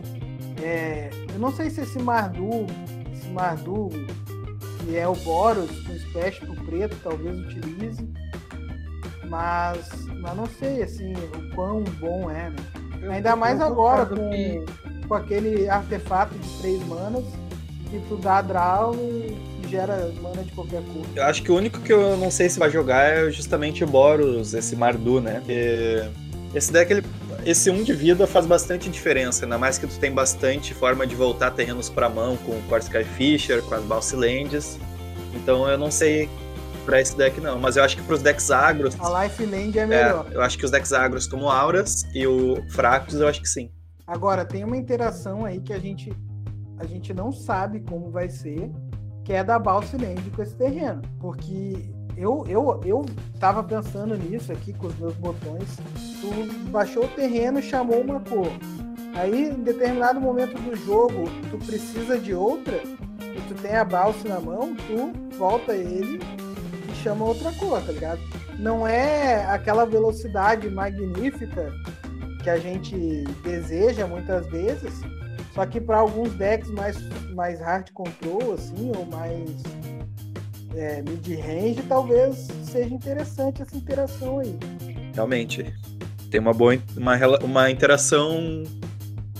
É, 0.63 1.09
eu 1.33 1.39
não 1.39 1.51
sei 1.51 1.69
se 1.69 1.81
esse 1.81 1.99
Mardu, 1.99 2.65
esse 3.13 3.27
Mardu, 3.29 3.89
que 4.79 4.95
é 4.97 5.07
o 5.07 5.13
Boros 5.15 5.69
com 5.81 5.93
Special 5.99 6.53
pro 6.53 6.65
preto, 6.65 6.95
talvez 7.03 7.37
utilize. 7.39 8.07
Mas, 9.29 9.89
mas 10.21 10.35
não 10.35 10.45
sei 10.45 10.81
assim 10.83 11.13
o 11.13 11.53
quão 11.55 11.83
bom 11.99 12.29
é, 12.31 12.49
né? 12.49 12.55
Eu- 13.01 13.11
Ainda 13.11 13.35
mais 13.35 13.59
agora 13.61 14.05
com, 14.05 14.15
que- 14.29 14.63
com 15.07 15.15
aquele 15.15 15.69
artefato 15.69 16.35
de 16.37 16.49
três 16.59 16.85
manas 16.87 17.23
que 17.89 17.99
tu 18.07 18.17
dá 18.17 18.41
draw 18.41 18.93
e 18.95 19.35
gera 19.69 20.11
mana 20.21 20.43
de 20.43 20.51
qualquer 20.51 20.81
cor. 20.81 21.05
Eu 21.15 21.23
acho 21.23 21.41
que 21.43 21.51
o 21.51 21.55
único 21.55 21.79
que 21.79 21.91
eu 21.91 22.17
não 22.17 22.31
sei 22.31 22.49
se 22.49 22.59
vai 22.59 22.69
jogar 22.69 23.03
é 23.03 23.31
justamente 23.31 23.83
o 23.83 23.87
Boros, 23.87 24.53
esse 24.53 24.75
Mardu, 24.75 25.21
né? 25.21 25.35
Porque 25.39 26.03
esse 26.53 26.71
deck, 26.71 26.91
ele, 26.91 27.03
esse 27.45 27.69
1 27.69 27.83
de 27.83 27.93
vida 27.93 28.27
faz 28.27 28.45
bastante 28.45 28.89
diferença, 28.89 29.45
ainda 29.45 29.57
mais 29.57 29.77
que 29.77 29.87
tu 29.87 29.97
tem 29.99 30.11
bastante 30.11 30.73
forma 30.73 31.05
de 31.05 31.15
voltar 31.15 31.51
terrenos 31.51 31.89
pra 31.89 32.09
mão 32.09 32.37
com 32.37 32.53
o 32.53 32.61
Core 32.63 32.83
Skyfisher, 32.83 33.61
com 33.63 33.75
as 33.75 33.83
Balsilands. 33.83 34.77
Então 35.33 35.67
eu 35.67 35.77
não 35.77 35.91
sei 35.91 36.29
pra 36.85 37.01
esse 37.01 37.15
deck 37.17 37.39
não, 37.41 37.59
mas 37.59 37.75
eu 37.75 37.83
acho 37.83 37.97
que 37.97 38.03
pros 38.03 38.21
decks 38.21 38.49
agros, 38.49 38.95
A 38.99 39.23
Life 39.23 39.45
Land 39.45 39.77
é 39.77 39.81
é, 39.81 39.85
melhor. 39.85 40.25
eu 40.31 40.41
acho 40.41 40.57
que 40.57 40.63
os 40.63 40.71
decks 40.71 40.93
agros 40.93 41.27
como 41.27 41.49
Auras 41.49 42.03
e 42.15 42.25
o 42.25 42.63
Fractus, 42.69 43.19
eu 43.19 43.27
acho 43.27 43.41
que 43.41 43.49
sim. 43.49 43.69
Agora, 44.07 44.45
tem 44.45 44.63
uma 44.63 44.77
interação 44.77 45.43
aí 45.43 45.59
que 45.59 45.73
a 45.73 45.79
gente, 45.79 46.13
a 46.79 46.85
gente 46.85 47.13
não 47.13 47.29
sabe 47.29 47.81
como 47.81 48.09
vai 48.09 48.29
ser, 48.29 48.71
que 49.25 49.33
é 49.33 49.43
da 49.43 49.59
Balse 49.59 49.97
Land 49.97 50.29
com 50.33 50.41
esse 50.41 50.55
terreno. 50.55 51.01
Porque 51.19 51.91
eu, 52.15 52.45
eu, 52.47 52.79
eu 52.85 53.05
tava 53.37 53.61
pensando 53.61 54.15
nisso 54.15 54.53
aqui 54.53 54.71
com 54.71 54.87
os 54.87 54.97
meus 54.97 55.13
botões. 55.15 55.75
Tu 56.21 56.69
baixou 56.71 57.03
o 57.03 57.09
terreno 57.09 57.61
chamou 57.61 57.99
uma 57.99 58.21
cor. 58.21 58.47
Aí, 59.13 59.49
em 59.49 59.61
determinado 59.63 60.21
momento 60.21 60.57
do 60.61 60.73
jogo, 60.75 61.25
tu 61.49 61.57
precisa 61.57 62.17
de 62.17 62.33
outra, 62.33 62.77
e 62.77 63.41
tu 63.47 63.55
tem 63.61 63.75
a 63.75 63.83
Balse 63.83 64.27
na 64.27 64.39
mão, 64.39 64.75
tu 64.75 65.37
volta 65.37 65.73
ele 65.73 66.19
e 66.89 66.95
chama 66.95 67.25
outra 67.25 67.51
cor, 67.53 67.81
tá 67.81 67.91
ligado? 67.91 68.21
Não 68.57 68.87
é 68.87 69.45
aquela 69.47 69.85
velocidade 69.85 70.69
magnífica 70.69 71.73
que 72.47 72.51
a 72.51 72.57
gente 72.57 73.25
deseja 73.43 74.07
muitas 74.07 74.47
vezes, 74.47 75.01
só 75.53 75.65
que 75.65 75.81
para 75.81 75.97
alguns 75.97 76.31
decks 76.35 76.71
mais, 76.71 76.97
mais 77.35 77.59
hard 77.59 77.91
control, 77.91 78.53
assim, 78.53 78.89
ou 78.95 79.05
mais 79.05 79.51
é, 80.73 81.01
mid-range, 81.01 81.83
talvez 81.89 82.47
seja 82.63 82.95
interessante 82.95 83.61
essa 83.61 83.75
interação 83.75 84.39
aí. 84.39 84.57
Realmente. 85.13 85.75
Tem 86.31 86.39
uma 86.39 86.53
boa 86.53 86.77
uma, 86.95 87.17
uma 87.43 87.69
interação 87.69 88.63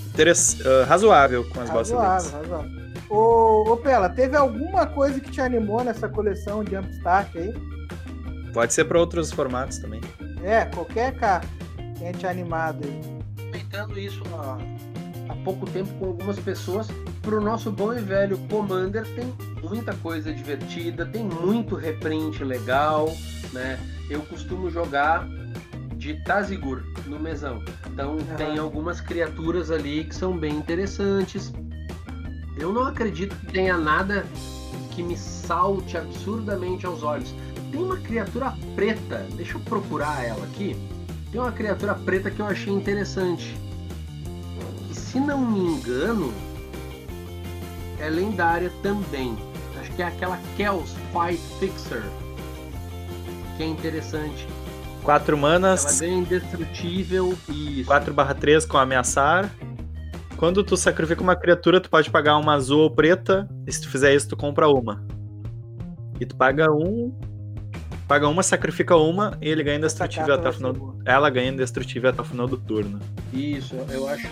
interess- 0.10 0.58
ah, 0.65 0.84
razoável 0.84 1.46
com 1.50 1.62
as 1.62 1.70
Balsilands. 1.70 2.32
Razoável, 2.34 2.58
razoável. 2.58 2.88
Ô, 3.10 3.72
ô 3.72 3.78
Pela, 3.78 4.10
teve 4.10 4.36
alguma 4.36 4.86
coisa 4.86 5.17
que 5.22 5.32
te 5.32 5.39
animou 5.39 5.82
nessa 5.82 6.10
coleção 6.10 6.62
de 6.62 6.72
Jumpstart 6.72 7.34
aí? 7.38 7.54
Pode 8.54 8.74
ser 8.74 8.84
para 8.84 9.00
outros 9.00 9.32
formatos 9.32 9.78
também. 9.78 10.02
É, 10.43 10.65
qualquer 10.65 11.13
carta 11.15 11.57
tenha 11.98 12.14
te 12.14 12.28
animado 12.28 12.84
aí. 12.84 13.02
comentando 13.52 14.00
isso 14.00 14.22
há, 14.34 14.58
há 15.30 15.36
pouco 15.44 15.66
tempo 15.66 15.92
com 16.00 16.06
algumas 16.06 16.40
pessoas. 16.40 16.88
Pro 17.22 17.42
nosso 17.42 17.72
bom 17.72 17.94
e 17.94 18.00
velho 18.00 18.38
Commander 18.50 19.06
tem 19.16 19.34
muita 19.62 19.94
coisa 19.96 20.34
divertida, 20.34 21.06
tem 21.06 21.24
muito 21.24 21.76
reprint 21.76 22.44
legal, 22.44 23.14
né? 23.52 23.80
Eu 24.10 24.22
costumo 24.22 24.70
jogar 24.70 25.28
de 25.96 26.14
Tazigur 26.24 26.84
no 27.06 27.20
mesão. 27.20 27.62
Então 27.88 28.18
tem 28.38 28.58
algumas 28.58 29.02
criaturas 29.02 29.72
ali 29.72 30.06
que 30.06 30.16
são 30.16 30.38
bem 30.38 30.56
interessantes. 30.56 31.52
Eu 32.58 32.72
não 32.72 32.84
acredito 32.84 33.36
que 33.36 33.48
tenha 33.48 33.78
nada 33.78 34.26
que 34.92 35.04
me 35.04 35.18
salte 35.18 35.98
absurdamente 35.98 36.86
aos 36.86 37.04
olhos. 37.04 37.34
Tem 37.72 37.84
uma 37.84 37.98
criatura 37.98 38.54
preta, 38.76 39.26
deixa 39.36 39.58
eu 39.58 39.60
procurar 39.62 40.24
ela 40.24 40.44
aqui. 40.46 40.76
Tem 41.32 41.42
uma 41.42 41.52
criatura 41.52 41.94
preta 41.94 42.32
que 42.32 42.40
eu 42.40 42.46
achei 42.46 42.72
interessante. 42.74 43.58
E 44.90 44.96
se 44.96 45.20
não 45.20 45.40
me 45.40 45.60
engano, 45.60 46.34
é 48.00 48.10
lendária 48.10 48.72
também. 48.82 49.38
Acho 49.80 49.92
que 49.92 50.02
é 50.02 50.08
aquela 50.08 50.40
Kells 50.56 50.96
Fight 51.12 51.42
Fixer. 51.60 52.04
Que 53.58 53.63
é 53.63 53.66
interessante. 53.66 54.48
Quatro 55.04 55.38
Ela 55.38 55.42
manas, 55.42 56.00
ganha 56.00 56.18
indestrutível 56.18 57.38
e. 57.50 57.84
4/3 57.86 58.66
com 58.66 58.78
ameaçar. 58.78 59.50
Quando 60.38 60.63
tu 60.63 60.78
sacrifica 60.78 61.22
uma 61.22 61.36
criatura, 61.36 61.82
tu 61.82 61.90
pode 61.90 62.12
pagar 62.12 62.38
uma 62.38 62.54
azul 62.54 62.82
ou 62.82 62.92
preta. 62.92 63.50
E 63.66 63.72
se 63.72 63.82
tu 63.82 63.90
fizer 63.90 64.13
isso, 64.13 64.30
tu 64.30 64.38
compra 64.38 64.68
uma. 64.70 65.04
E 66.20 66.26
tu 66.26 66.36
paga 66.36 66.72
um. 66.72 67.18
Paga 68.08 68.28
uma, 68.28 68.41
sacrifica 68.41 68.96
uma 68.96 69.38
e 69.41 69.50
ele 69.50 69.63
ganha 69.63 69.78
indestrutível 69.78 70.34
até 70.34 70.48
o 70.50 70.54
final. 70.54 70.74
boa. 70.74 70.96
Ela 71.04 71.30
ganha 71.30 71.52
indestrutível 71.52 72.10
até 72.10 72.22
o 72.22 72.26
final 72.26 72.48
do 72.48 72.58
turno. 72.58 73.00
Isso, 73.34 73.76
eu 73.91 74.08
acho. 74.08 74.28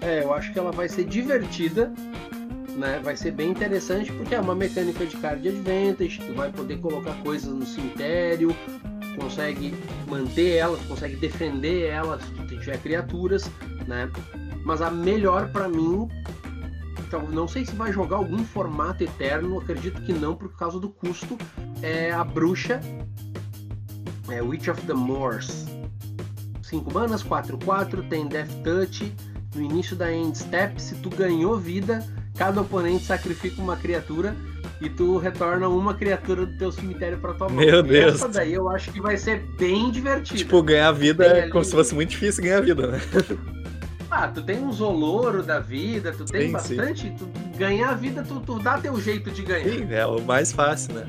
É, 0.00 0.22
eu 0.24 0.34
acho 0.34 0.52
que 0.52 0.58
ela 0.58 0.72
vai 0.72 0.88
ser 0.88 1.04
divertida, 1.04 1.92
né? 2.76 3.00
Vai 3.02 3.16
ser 3.16 3.30
bem 3.30 3.50
interessante 3.50 4.12
porque 4.12 4.34
é 4.34 4.40
uma 4.40 4.54
mecânica 4.54 5.06
de 5.06 5.16
card 5.16 5.48
advantage, 5.48 6.20
tu 6.26 6.34
vai 6.34 6.50
poder 6.50 6.78
colocar 6.78 7.14
coisas 7.22 7.52
no 7.52 7.64
cemitério, 7.64 8.54
consegue 9.16 9.72
manter 10.08 10.56
elas, 10.56 10.80
consegue 10.82 11.16
defender 11.16 11.86
elas 11.86 12.20
se 12.22 12.30
tu 12.32 12.46
tiver 12.58 12.78
criaturas, 12.78 13.48
né? 13.86 14.10
Mas 14.64 14.82
a 14.82 14.90
melhor 14.90 15.48
pra 15.50 15.68
mim, 15.68 16.08
então, 17.00 17.28
não 17.28 17.46
sei 17.46 17.64
se 17.64 17.74
vai 17.74 17.92
jogar 17.92 18.16
algum 18.16 18.44
formato 18.44 19.04
eterno, 19.04 19.58
acredito 19.58 20.00
que 20.02 20.12
não 20.12 20.34
por 20.34 20.56
causa 20.56 20.78
do 20.78 20.88
custo, 20.88 21.36
é 21.82 22.12
a 22.12 22.24
bruxa, 22.24 22.80
é 24.28 24.42
Witch 24.42 24.68
of 24.68 24.80
the 24.82 24.94
Moors. 24.94 25.66
5 26.62 26.92
manas, 26.92 27.22
4-4, 27.22 28.08
tem 28.08 28.26
Death 28.26 28.50
Touch. 28.64 29.14
No 29.54 29.62
início 29.62 29.94
da 29.94 30.12
end 30.12 30.36
step, 30.36 30.80
se 30.82 30.96
tu 30.96 31.08
ganhou 31.10 31.56
vida, 31.56 32.04
cada 32.36 32.60
oponente 32.60 33.04
sacrifica 33.04 33.62
uma 33.62 33.76
criatura 33.76 34.34
e 34.80 34.90
tu 34.90 35.16
retorna 35.18 35.68
uma 35.68 35.94
criatura 35.94 36.44
do 36.46 36.58
teu 36.58 36.72
cemitério 36.72 37.18
pra 37.18 37.34
tua 37.34 37.48
mão. 37.48 37.58
Meu 37.64 37.82
Deus. 37.82 38.16
Essa 38.16 38.28
daí 38.28 38.54
eu 38.54 38.68
acho 38.68 38.92
que 38.92 39.00
vai 39.00 39.16
ser 39.16 39.44
bem 39.56 39.90
divertida. 39.90 40.38
Tipo, 40.38 40.62
ganhar 40.62 40.90
vida 40.92 41.24
é 41.24 41.48
como 41.48 41.64
se 41.64 41.70
fosse 41.70 41.94
muito 41.94 42.10
difícil 42.10 42.42
ganhar 42.42 42.60
vida, 42.60 42.88
né? 42.88 43.00
Ah, 44.16 44.28
tu 44.28 44.40
tem 44.42 44.62
um 44.62 44.72
Zolouro 44.72 45.42
da 45.42 45.58
vida, 45.58 46.12
tu 46.12 46.24
tem 46.24 46.46
Sim, 46.46 46.52
bastante. 46.52 47.12
Tu 47.18 47.28
ganhar 47.58 47.90
a 47.90 47.94
vida, 47.94 48.22
tu, 48.22 48.38
tu 48.38 48.60
dá 48.60 48.78
teu 48.78 49.00
jeito 49.00 49.28
de 49.28 49.42
ganhar. 49.42 49.68
Sim, 49.68 49.92
é 49.92 50.06
o 50.06 50.20
mais 50.20 50.52
fácil, 50.52 50.94
né? 50.94 51.04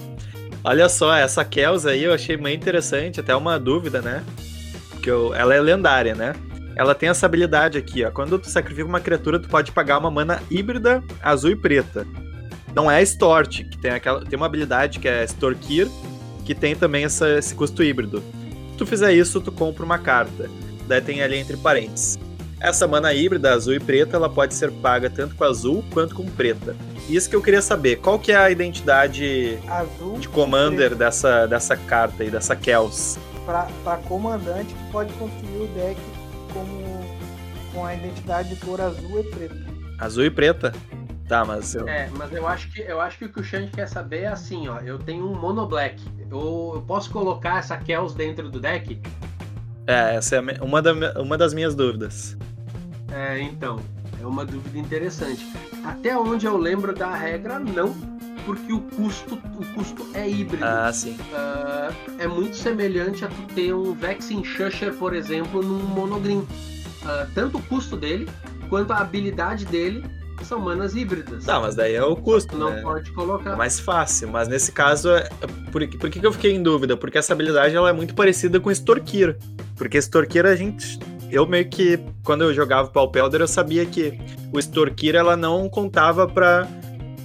Olha 0.64 0.90
só, 0.90 1.14
essa 1.16 1.46
Kells 1.46 1.88
aí 1.88 2.04
eu 2.04 2.12
achei 2.14 2.36
bem 2.36 2.56
interessante, 2.56 3.20
até 3.20 3.36
uma 3.36 3.60
dúvida, 3.60 4.02
né? 4.02 4.24
Porque 4.90 5.12
eu- 5.12 5.36
ela 5.36 5.54
é 5.54 5.62
lendária, 5.62 6.16
né? 6.16 6.34
Ela 6.76 6.96
tem 6.96 7.08
essa 7.08 7.28
habilidade 7.28 7.78
aqui, 7.78 8.04
ó. 8.04 8.10
Quando 8.10 8.40
tu 8.40 8.50
sacrifica 8.50 8.88
uma 8.88 9.00
criatura, 9.00 9.38
tu 9.40 9.48
pode 9.48 9.72
pagar 9.72 10.00
uma 10.00 10.10
mana 10.10 10.42
híbrida 10.50 11.04
azul 11.22 11.52
e 11.52 11.56
preta. 11.56 12.08
Não 12.74 12.90
é 12.90 12.98
a 12.98 13.02
Stort, 13.04 13.64
que 13.70 13.78
tem, 13.78 13.92
aquela, 13.92 14.26
tem 14.26 14.36
uma 14.36 14.48
habilidade 14.48 14.98
que 15.00 15.08
é 15.08 15.24
Storkir, 15.26 15.88
que 16.44 16.56
tem 16.56 16.76
também 16.76 17.06
essa- 17.06 17.38
esse 17.38 17.54
custo 17.54 17.84
híbrido. 17.84 18.24
Se 18.72 18.78
tu 18.80 18.86
fizer 18.88 19.14
isso, 19.14 19.40
tu 19.40 19.52
compra 19.52 19.86
uma 19.86 20.00
carta. 20.00 20.50
Daí 20.88 21.02
tem 21.02 21.22
ali 21.22 21.38
entre 21.38 21.56
parênteses. 21.56 22.18
Essa 22.66 22.88
mana 22.88 23.14
híbrida, 23.14 23.54
azul 23.54 23.76
e 23.76 23.80
preta, 23.80 24.18
ela 24.18 24.28
pode 24.28 24.56
ser 24.56 24.72
paga 24.72 25.08
tanto 25.08 25.36
com 25.36 25.44
azul 25.44 25.84
quanto 25.94 26.16
com 26.16 26.26
preta. 26.26 26.76
Isso 27.08 27.30
que 27.30 27.36
eu 27.36 27.42
queria 27.44 27.62
saber, 27.62 27.98
qual 27.98 28.18
que 28.18 28.32
é 28.32 28.36
a 28.36 28.50
identidade 28.50 29.60
Azul 29.68 30.18
de 30.18 30.28
commander 30.28 30.96
dessa, 30.96 31.46
dessa 31.46 31.78
carta 31.78 32.24
aí, 32.24 32.32
dessa 32.32 32.56
Kells? 32.56 33.20
para 33.46 33.98
comandante 34.08 34.74
que 34.74 34.92
pode 34.92 35.14
construir 35.14 35.62
o 35.62 35.68
deck 35.76 36.02
como 36.52 37.06
com 37.72 37.86
a 37.86 37.94
identidade 37.94 38.50
de 38.50 38.56
cor 38.56 38.82
azul 38.82 39.20
e 39.20 39.24
preta. 39.24 39.56
Azul 40.00 40.26
e 40.26 40.32
preta? 40.32 40.74
Tá, 41.28 41.46
mas 41.46 41.76
eu... 41.76 41.88
É, 41.88 42.10
mas 42.18 42.34
eu 42.34 42.48
acho 42.48 42.72
que 42.72 42.82
eu 42.82 43.00
acho 43.00 43.20
que 43.20 43.26
o 43.26 43.30
que 43.32 43.40
o 43.42 43.44
Xande 43.44 43.70
quer 43.70 43.88
saber 43.88 44.22
é 44.22 44.28
assim, 44.28 44.68
ó. 44.68 44.80
Eu 44.80 44.98
tenho 44.98 45.30
um 45.30 45.36
mono 45.40 45.68
black. 45.68 46.02
Eu, 46.32 46.72
eu 46.76 46.84
posso 46.88 47.12
colocar 47.12 47.60
essa 47.60 47.78
Kells 47.78 48.16
dentro 48.16 48.50
do 48.50 48.60
deck? 48.60 49.00
É, 49.86 50.16
essa 50.16 50.38
é 50.38 50.40
uma, 50.64 50.82
da- 50.82 51.22
uma 51.22 51.38
das 51.38 51.54
minhas 51.54 51.76
dúvidas. 51.76 52.36
É, 53.16 53.42
então, 53.42 53.80
é 54.22 54.26
uma 54.26 54.46
dúvida 54.46 54.78
interessante. 54.78 55.48
Até 55.86 56.18
onde 56.18 56.46
eu 56.46 56.58
lembro 56.58 56.94
da 56.94 57.16
regra, 57.16 57.60
não, 57.60 57.96
porque 58.46 58.74
o 58.74 58.82
custo, 58.82 59.36
o 59.36 59.66
custo 59.74 60.06
é 60.14 60.30
híbrido. 60.30 60.66
Ah, 60.66 60.92
sim. 60.92 61.16
Ah, 61.34 61.92
é 62.20 62.28
muito 62.28 62.58
semelhante 62.58 63.24
a 63.24 63.30
tu 63.30 63.42
ter 63.54 63.74
um 63.74 63.94
Vexing 63.94 64.44
Shusher, 64.44 64.94
por 64.96 65.14
exemplo, 65.16 65.62
num 65.64 65.80
monogreen. 65.84 66.46
Ah, 67.06 67.26
tanto 67.34 67.58
o 67.58 67.62
custo 67.64 67.96
dele 67.96 68.28
quanto 68.70 68.92
a 68.92 68.98
habilidade 68.98 69.64
dele 69.66 70.04
são 70.44 70.60
manas 70.60 70.94
híbridas. 70.94 71.46
Tá, 71.46 71.60
mas 71.62 71.74
daí 71.76 71.96
é 71.96 72.04
o 72.04 72.16
custo, 72.18 72.58
não 72.58 72.72
né? 72.72 72.82
pode 72.82 73.10
É 73.10 73.14
colocar. 73.14 73.56
mais 73.56 73.80
fácil, 73.80 74.28
mas 74.28 74.48
nesse 74.50 74.72
caso, 74.74 75.10
é- 75.12 75.30
por, 75.72 75.88
por 75.88 76.10
que, 76.10 76.20
que 76.20 76.26
eu 76.28 76.34
fiquei 76.34 76.54
em 76.54 76.62
dúvida? 76.62 76.98
Porque 76.98 77.18
essa 77.18 77.32
habilidade 77.32 77.74
ela 77.76 77.90
é 77.90 77.94
muito 77.94 78.14
parecida 78.14 78.60
com 78.60 78.70
Storkir. 78.70 79.38
Porque 79.78 79.98
Storkir 80.00 80.46
a 80.46 80.56
gente. 80.56 81.00
Eu 81.36 81.46
meio 81.46 81.68
que, 81.68 82.00
quando 82.24 82.46
eu 82.46 82.54
jogava 82.54 82.88
Pauper, 82.90 83.26
eu 83.34 83.48
sabia 83.48 83.86
que 83.86 84.18
o 84.54 84.60
Storkir 84.60 85.16
ela 85.16 85.36
não 85.36 85.68
contava 85.68 86.26
pra, 86.26 86.66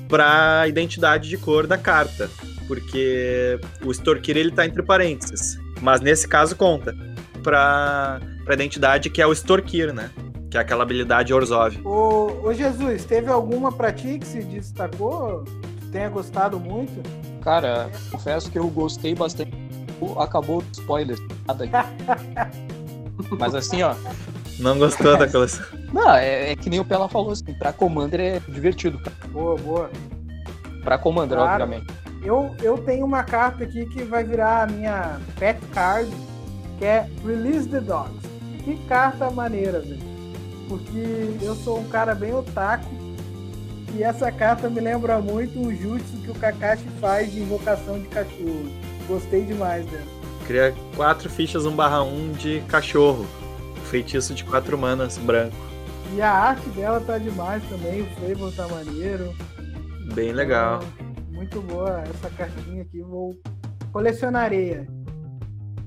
pra 0.08 0.66
identidade 0.66 1.28
de 1.28 1.38
cor 1.38 1.64
da 1.64 1.78
carta. 1.78 2.28
Porque 2.66 3.60
o 3.84 3.92
Storkir 3.92 4.36
ele 4.36 4.50
tá 4.50 4.66
entre 4.66 4.82
parênteses. 4.82 5.56
Mas 5.80 6.00
nesse 6.00 6.26
caso 6.26 6.56
conta. 6.56 6.92
Pra, 7.40 8.20
pra 8.44 8.54
identidade 8.54 9.08
que 9.10 9.22
é 9.22 9.26
o 9.26 9.32
Storkir, 9.32 9.94
né? 9.94 10.10
Que 10.50 10.58
é 10.58 10.60
aquela 10.60 10.82
habilidade 10.82 11.32
Orzhov. 11.32 11.80
Ô, 11.84 12.48
ô 12.48 12.52
Jesus, 12.52 13.04
teve 13.04 13.30
alguma 13.30 13.70
pra 13.70 13.92
ti 13.92 14.18
que 14.18 14.26
se 14.26 14.42
destacou? 14.42 15.44
Tu 15.80 15.86
tenha 15.92 16.08
gostado 16.08 16.58
muito? 16.58 17.00
Cara, 17.42 17.88
confesso 18.10 18.50
que 18.50 18.58
eu 18.58 18.66
gostei 18.66 19.14
bastante. 19.14 19.52
Acabou 20.18 20.58
o 20.58 20.64
spoiler. 20.72 21.16
Nada 21.46 21.64
aqui. 21.64 22.70
Mas 23.38 23.54
assim, 23.54 23.82
ó. 23.82 23.94
Não 24.58 24.78
gostou 24.78 25.16
da 25.16 25.26
coleção. 25.28 25.64
Não, 25.92 26.14
é, 26.14 26.52
é 26.52 26.56
que 26.56 26.68
nem 26.68 26.78
o 26.80 26.84
Pela 26.84 27.08
falou 27.08 27.32
assim, 27.32 27.54
pra 27.54 27.72
Commander 27.72 28.20
é 28.20 28.40
divertido, 28.48 28.98
cara. 28.98 29.16
Boa, 29.32 29.56
boa. 29.56 29.90
Pra 30.84 30.98
Commander, 30.98 31.38
Claro. 31.38 31.62
obviamente. 31.64 31.86
Eu, 32.22 32.54
eu 32.62 32.76
tenho 32.78 33.06
uma 33.06 33.22
carta 33.22 33.64
aqui 33.64 33.86
que 33.86 34.02
vai 34.04 34.22
virar 34.22 34.64
a 34.64 34.66
minha 34.66 35.18
pet 35.38 35.58
card, 35.72 36.10
que 36.78 36.84
é 36.84 37.08
Release 37.24 37.66
the 37.68 37.80
Dogs. 37.80 38.20
Que 38.64 38.76
carta 38.86 39.30
maneira, 39.30 39.80
velho. 39.80 39.98
Porque 40.68 41.36
eu 41.42 41.54
sou 41.56 41.80
um 41.80 41.88
cara 41.88 42.14
bem 42.14 42.34
otaku 42.34 42.84
e 43.94 44.02
essa 44.02 44.30
carta 44.30 44.68
me 44.68 44.80
lembra 44.80 45.18
muito 45.18 45.58
o 45.58 45.74
jutsu 45.74 46.16
que 46.22 46.30
o 46.30 46.34
Kakashi 46.34 46.84
faz 47.00 47.32
de 47.32 47.40
invocação 47.40 47.98
de 47.98 48.06
cachorro. 48.08 48.70
Gostei 49.08 49.42
demais 49.44 49.84
dela. 49.86 50.19
Cria 50.50 50.74
quatro 50.96 51.30
fichas 51.30 51.64
1/1 51.64 52.32
de 52.36 52.60
cachorro. 52.62 53.24
Feitiço 53.84 54.34
de 54.34 54.42
quatro 54.42 54.76
manas 54.76 55.16
branco. 55.16 55.54
E 56.12 56.20
a 56.20 56.28
arte 56.28 56.68
dela 56.70 56.98
tá 56.98 57.18
demais 57.18 57.62
também, 57.68 58.02
o 58.02 58.06
flavor 58.16 58.52
tá 58.56 58.66
maneiro. 58.66 59.32
Bem 60.12 60.32
legal. 60.32 60.80
Então, 60.98 61.32
muito 61.32 61.60
boa 61.60 62.00
essa 62.00 62.28
cartinha 62.30 62.82
aqui, 62.82 63.00
vou 63.00 63.32
colecionarei. 63.92 64.88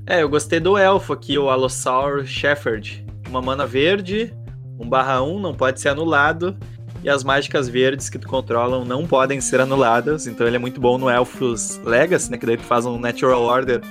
É, 0.08 0.23
eu 0.23 0.30
gostei 0.30 0.62
do 0.62 0.78
elfo 0.78 1.12
aqui, 1.12 1.38
o 1.38 1.49
Allosaur 1.49 2.23
Shepherd. 2.23 3.06
Uma 3.28 3.41
mana 3.41 3.65
verde, 3.65 4.34
1/1, 4.80 5.41
não 5.41 5.54
pode 5.54 5.82
ser 5.82 5.89
anulado. 5.89 6.56
E 7.04 7.10
as 7.10 7.21
mágicas 7.21 7.67
verdes 7.67 8.10
que 8.10 8.17
tu 8.17 8.30
controlam 8.30 8.86
não 8.86 9.06
podem 9.06 9.41
ser 9.41 9.60
anuladas. 9.60 10.26
Então 10.26 10.47
ele 10.47 10.56
é 10.56 10.60
muito 10.60 10.80
bom 10.80 10.97
no 10.97 11.10
Elfos 11.10 11.82
Legacy, 11.84 12.32
né? 12.32 12.38
Que 12.38 12.45
daí 12.45 12.56
tu 12.56 12.63
faz 12.63 12.86
um 12.86 12.97
Natural 12.97 13.41
Order 13.41 13.82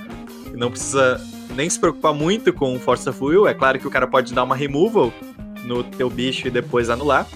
não 0.57 0.69
precisa 0.69 1.19
nem 1.55 1.69
se 1.69 1.79
preocupar 1.79 2.13
muito 2.13 2.51
com 2.53 2.73
of 3.09 3.23
Will. 3.23 3.47
É 3.47 3.53
claro 3.53 3.79
que 3.79 3.87
o 3.87 3.91
cara 3.91 4.07
pode 4.07 4.33
dar 4.33 4.43
uma 4.43 4.55
removal 4.55 5.13
no 5.65 5.83
teu 5.83 6.09
bicho 6.09 6.47
e 6.47 6.51
depois 6.51 6.89
anular. 6.89 7.27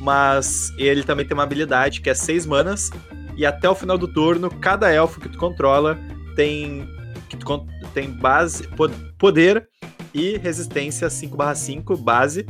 Mas 0.00 0.72
ele 0.78 1.02
também 1.02 1.26
tem 1.26 1.34
uma 1.34 1.42
habilidade 1.42 2.00
que 2.00 2.10
é 2.10 2.14
6 2.14 2.46
manas. 2.46 2.90
E 3.36 3.44
até 3.44 3.68
o 3.68 3.74
final 3.74 3.98
do 3.98 4.08
turno, 4.08 4.50
cada 4.50 4.90
elfo 4.90 5.20
que 5.20 5.28
tu 5.28 5.38
controla 5.38 5.98
tem, 6.34 6.88
que 7.28 7.36
tu 7.36 7.66
tem 7.92 8.10
base, 8.10 8.66
po- 8.68 8.90
poder 9.18 9.68
e 10.14 10.38
resistência 10.38 11.08
5/5 11.08 11.96
base. 11.96 12.46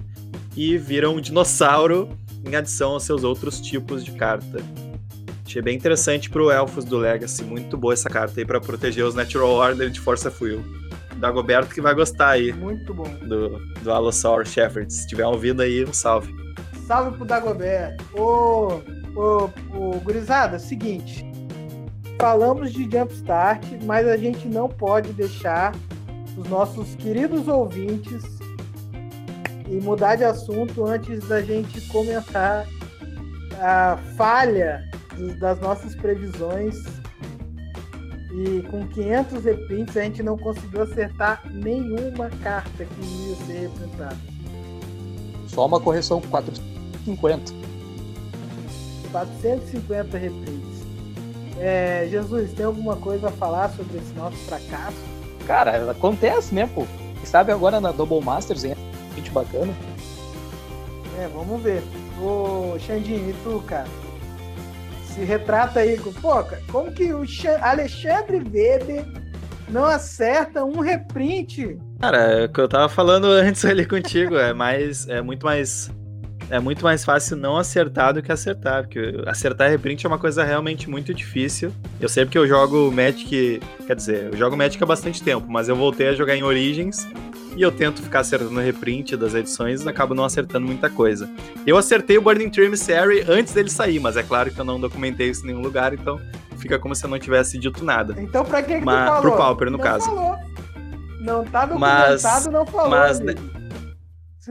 E 0.57 0.79
vira 0.79 1.11
um 1.11 1.21
dinossauro 1.21 2.09
em 2.45 2.55
adição 2.55 2.93
aos 2.93 3.03
seus 3.03 3.25
outros 3.25 3.61
tipos 3.61 4.05
de 4.05 4.13
carta. 4.13 4.59
Achei 5.57 5.63
bem 5.63 5.75
interessante 5.75 6.29
pro 6.29 6.51
Elfos 6.51 6.85
do 6.85 6.99
Legacy. 6.99 7.43
Muito 7.43 7.79
boa 7.79 7.95
essa 7.95 8.11
carta 8.11 8.39
aí 8.39 8.45
pra 8.45 8.61
proteger 8.61 9.03
os 9.07 9.15
Natural 9.15 9.49
Order 9.49 9.89
de 9.89 9.99
Força 9.99 10.31
Fuel. 10.31 10.61
Dagoberto 11.17 11.75
que 11.75 11.81
vai 11.81 11.95
gostar 11.95 12.29
aí 12.33 12.53
Muito 12.53 12.93
bom. 12.93 13.09
do, 13.27 13.59
do 13.81 13.91
Allosaur 13.91 14.45
Shepherd. 14.45 14.93
Se 14.93 15.07
tiver 15.07 15.25
ouvido 15.25 15.63
aí, 15.63 15.83
um 15.83 15.95
salve. 15.95 16.31
Salve 16.87 17.17
pro 17.17 17.25
Dagoberto. 17.25 18.05
Ô, 18.13 18.83
ô, 19.19 19.51
ô, 19.75 19.99
gurizada, 20.01 20.59
seguinte. 20.59 21.25
Falamos 22.21 22.71
de 22.71 22.83
Jumpstart, 22.83 23.65
mas 23.85 24.07
a 24.07 24.19
gente 24.19 24.47
não 24.49 24.69
pode 24.69 25.15
deixar 25.15 25.75
os 26.37 26.47
nossos 26.51 26.95
queridos 26.97 27.49
ouvintes 27.49 28.23
e 29.71 29.77
mudar 29.77 30.17
de 30.17 30.25
assunto 30.25 30.85
antes 30.85 31.27
da 31.27 31.41
gente 31.41 31.81
comentar 31.89 32.67
a 33.59 33.97
falha 34.19 34.85
das 35.39 35.61
nossas 35.61 35.95
previsões. 35.95 36.77
E 38.33 38.63
com 38.71 38.87
500 38.89 39.45
reprints 39.45 39.97
a 39.97 40.03
gente 40.03 40.23
não 40.23 40.37
conseguiu 40.37 40.83
acertar 40.83 41.43
nenhuma 41.51 42.29
carta 42.43 42.85
que 42.85 43.01
ia 43.01 43.37
ser 43.47 43.61
reprintada. 43.61 44.17
Só 45.49 45.67
uma 45.67 45.81
correção 45.81 46.21
450. 46.21 47.53
450 49.11 50.19
reprints. 50.19 50.77
É, 51.59 52.07
Jesus, 52.11 52.53
tem 52.53 52.67
alguma 52.67 52.97
coisa 52.97 53.29
a 53.29 53.33
falar 53.33 53.71
sobre 53.71 53.97
esse 53.99 54.13
nosso 54.13 54.37
fracasso? 54.39 54.99
Cara, 55.47 55.91
acontece, 55.91 56.55
né, 56.55 56.69
pô? 56.75 56.87
Sabe 57.25 57.53
agora 57.53 57.81
na 57.81 57.93
Double 57.93 58.21
Masters, 58.21 58.65
hein? 58.65 58.75
Gente 59.15 59.31
bacana. 59.31 59.73
É, 61.19 61.29
vamos 61.29 61.63
ver. 61.63 61.83
Ô, 62.21 62.79
Xandinho, 62.79 63.31
e 63.31 63.35
tu, 63.43 63.63
cara? 63.67 63.89
Se 65.17 65.25
retrata 65.25 65.81
aí. 65.81 65.99
Pô, 66.21 66.45
como 66.71 66.93
que 66.93 67.13
o 67.15 67.25
Xa- 67.27 67.59
Alexandre 67.63 68.37
Weber 68.39 69.05
não 69.69 69.85
acerta 69.87 70.63
um 70.65 70.81
reprint? 70.81 71.79
Cara, 72.01 72.19
é 72.19 72.45
o 72.45 72.49
que 72.51 72.61
eu 72.61 72.69
tava 72.69 72.89
falando 72.89 73.25
antes 73.33 73.65
ali 73.65 73.87
contigo, 73.87 74.37
é 74.37 74.53
mais. 74.53 75.09
É 75.09 75.23
muito 75.23 75.45
mais. 75.47 75.91
É 76.49 76.61
muito 76.61 76.85
mais 76.85 77.05
fácil 77.05 77.37
não 77.37 77.57
acertar 77.57 78.15
do 78.15 78.23
que 78.23 78.31
acertar, 78.31 78.85
porque 78.85 79.21
acertar 79.27 79.69
reprint 79.69 80.05
é 80.07 80.09
uma 80.09 80.19
coisa 80.19 80.45
realmente 80.45 80.89
muito 80.89 81.13
difícil. 81.13 81.73
Eu 82.01 82.09
sei 82.09 82.25
porque 82.25 82.39
eu 82.39 82.47
jogo 82.47 82.91
Magic, 82.93 83.61
quer 83.85 83.97
dizer, 83.97 84.31
eu 84.33 84.37
jogo 84.37 84.57
Magic 84.57 84.81
há 84.83 84.87
bastante 84.87 85.21
tempo, 85.23 85.47
mas 85.51 85.69
eu 85.69 85.75
voltei 85.75 86.09
a 86.09 86.15
jogar 86.15 86.37
em 86.37 86.45
Origins 86.45 87.05
e 87.57 87.63
eu 87.63 87.73
tento 87.73 88.01
ficar 88.01 88.21
acertando 88.21 88.61
reprint 88.61 89.17
das 89.17 89.35
edições 89.35 89.85
e 89.85 89.89
acabo 89.89 90.15
não 90.15 90.25
acertando 90.25 90.67
muita 90.67 90.89
coisa. 90.89 91.29
Eu 91.67 91.77
acertei 91.77 92.17
o 92.17 92.23
Burning 92.23 92.49
Tree 92.51 92.67
Emissary 92.67 93.25
antes 93.29 93.53
dele 93.53 93.69
sair, 93.71 93.99
mas 93.99 94.17
é 94.17 94.23
claro 94.23 94.49
que 94.53 94.61
eu 94.61 94.65
não 94.65 94.79
documentei 94.79 95.29
isso 95.31 95.43
em 95.43 95.49
nenhum 95.49 95.63
lugar, 95.63 95.93
então 95.95 96.21
fica 96.59 96.79
como 96.79 96.95
se 96.95 97.05
eu 97.05 97.11
não 97.11 97.19
tivesse 97.19 97.59
dito 97.59 97.85
nada. 97.85 98.15
Então, 98.19 98.45
pra 98.45 98.63
que, 98.63 98.79
que 98.79 98.85
Mas- 98.85 99.03
tu 99.03 99.07
falou? 99.07 99.21
pro 99.23 99.37
Pauper, 99.37 99.67
no 99.71 99.79
não 99.79 99.85
caso. 99.85 100.05
Falou. 100.07 100.37
Não 101.19 101.45
tá 101.45 101.67
Mas- 101.67 102.23
documentado, 102.23 102.51
não 102.53 102.67
falou. 102.67 102.91
mas, 102.91 103.21
amigo. 103.21 103.41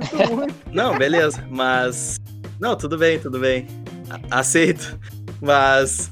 Sinto 0.01 0.35
muito. 0.35 0.53
Não, 0.71 0.97
beleza, 0.97 1.43
mas. 1.49 2.19
Não, 2.59 2.75
tudo 2.75 2.97
bem, 2.97 3.19
tudo 3.19 3.39
bem. 3.39 3.67
A- 4.09 4.39
Aceito. 4.39 4.97
Mas. 5.41 6.11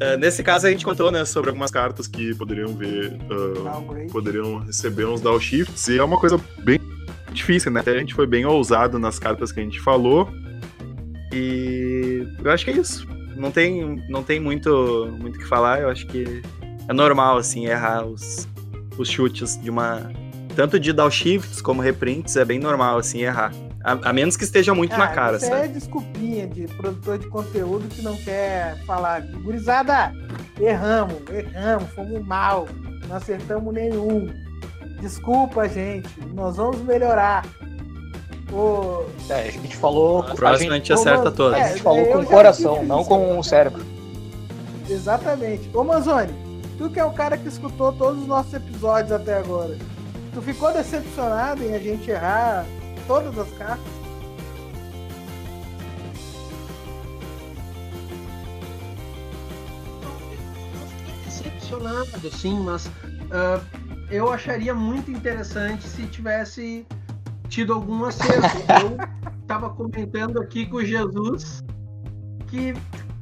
eh, 0.00 0.16
nesse 0.16 0.42
caso 0.42 0.66
a 0.66 0.70
gente 0.70 0.84
contou, 0.84 1.10
né, 1.10 1.24
sobre 1.24 1.50
algumas 1.50 1.70
cartas 1.70 2.06
que 2.06 2.34
poderiam 2.34 2.74
ver. 2.74 3.10
Downgrade. 3.62 4.12
poderiam 4.12 4.58
receber 4.58 5.04
uns 5.06 5.20
downshifts. 5.20 5.88
E 5.88 5.98
é 5.98 6.02
uma 6.04 6.18
coisa 6.18 6.40
bem 6.64 6.78
difícil, 7.32 7.70
né? 7.70 7.80
Até 7.80 7.92
a 7.92 7.98
gente 7.98 8.14
foi 8.14 8.26
bem 8.26 8.44
ousado 8.44 8.98
nas 8.98 9.18
cartas 9.18 9.52
que 9.52 9.60
a 9.60 9.62
gente 9.62 9.80
falou. 9.80 10.28
E 11.32 12.26
eu 12.42 12.50
acho 12.50 12.64
que 12.64 12.70
é 12.70 12.74
isso. 12.74 13.06
Não 13.36 13.50
tem, 13.50 14.02
não 14.08 14.22
tem 14.22 14.40
muito 14.40 15.08
muito 15.18 15.36
o 15.36 15.38
que 15.38 15.46
falar. 15.46 15.80
Eu 15.80 15.88
acho 15.88 16.06
que 16.06 16.42
é 16.88 16.92
normal, 16.92 17.38
assim, 17.38 17.66
errar 17.66 18.04
os, 18.04 18.48
os 18.98 19.08
chutes 19.08 19.60
de 19.62 19.70
uma. 19.70 20.10
Tanto 20.60 20.78
de 20.78 20.92
downshifts 20.92 21.62
como 21.62 21.80
reprints, 21.80 22.36
é 22.36 22.44
bem 22.44 22.58
normal, 22.58 22.98
assim, 22.98 23.22
errar. 23.22 23.50
A, 23.82 24.10
a 24.10 24.12
menos 24.12 24.36
que 24.36 24.44
esteja 24.44 24.74
muito 24.74 24.94
na 24.94 25.04
Ah, 25.04 25.08
cara, 25.08 25.36
isso 25.38 25.46
sabe? 25.46 25.62
é 25.64 25.68
desculpinha 25.68 26.46
de 26.46 26.68
produtor 26.68 27.16
de 27.16 27.26
conteúdo 27.28 27.88
que 27.88 28.02
não 28.02 28.14
quer 28.16 28.76
falar. 28.84 29.22
Gurizada, 29.22 30.12
erramos, 30.60 31.16
erramos, 31.30 31.88
fomos 31.94 32.22
mal, 32.26 32.68
não 33.08 33.16
acertamos 33.16 33.72
nenhum. 33.72 34.28
Desculpa, 35.00 35.66
gente, 35.66 36.10
nós 36.34 36.56
vamos 36.56 36.82
melhorar. 36.82 37.42
Ô, 38.52 39.04
É, 39.30 39.48
a 39.48 39.50
gente 39.50 39.74
falou. 39.78 40.20
A 40.24 40.34
próxima 40.34 40.72
a 40.74 40.76
gente 40.76 40.92
Ô, 40.92 40.94
acerta 40.96 41.24
mano, 41.24 41.36
todas. 41.36 41.58
A 41.58 41.62
é, 41.62 41.68
gente 41.70 41.82
falou 41.82 42.04
com 42.04 42.18
o 42.18 42.26
coração, 42.26 42.82
não 42.84 43.02
com 43.02 43.38
o 43.38 43.42
cérebro. 43.42 43.82
exatamente. 44.90 45.70
Ô, 45.72 45.82
Manzoni, 45.82 46.34
tu 46.76 46.90
que 46.90 47.00
é 47.00 47.04
o 47.06 47.12
cara 47.12 47.38
que 47.38 47.48
escutou 47.48 47.94
todos 47.94 48.20
os 48.20 48.28
nossos 48.28 48.52
episódios 48.52 49.10
até 49.10 49.38
agora, 49.38 49.78
tu 50.32 50.42
ficou 50.42 50.72
decepcionado 50.72 51.62
em 51.62 51.74
a 51.74 51.78
gente 51.78 52.10
errar 52.10 52.64
todas 53.06 53.36
as 53.38 53.50
cartas? 53.58 54.00
decepcionado, 61.70 62.30
sim, 62.30 62.60
mas 62.60 62.90
ah, 63.30 63.60
eu 64.10 64.30
acharia 64.32 64.74
muito 64.74 65.10
interessante 65.10 65.86
se 65.86 66.06
tivesse 66.06 66.86
tido 67.48 67.72
algum 67.72 68.04
acerto. 68.04 68.48
Eu 68.82 69.40
estava 69.40 69.70
comentando 69.70 70.40
aqui 70.40 70.66
com 70.66 70.76
o 70.76 70.84
Jesus 70.84 71.64
que 72.48 72.74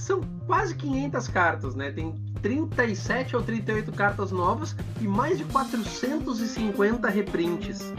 são 0.09 0.23
quase 0.47 0.75
500 0.75 1.29
cartas, 1.29 1.75
né? 1.75 1.91
Tem 1.91 2.15
37 2.41 3.37
ou 3.37 3.43
38 3.43 3.93
cartas 3.93 4.33
novas 4.33 4.75
e 5.01 5.07
mais 5.07 5.37
de 5.37 5.45
450 5.45 7.09
reprints. 7.09 7.93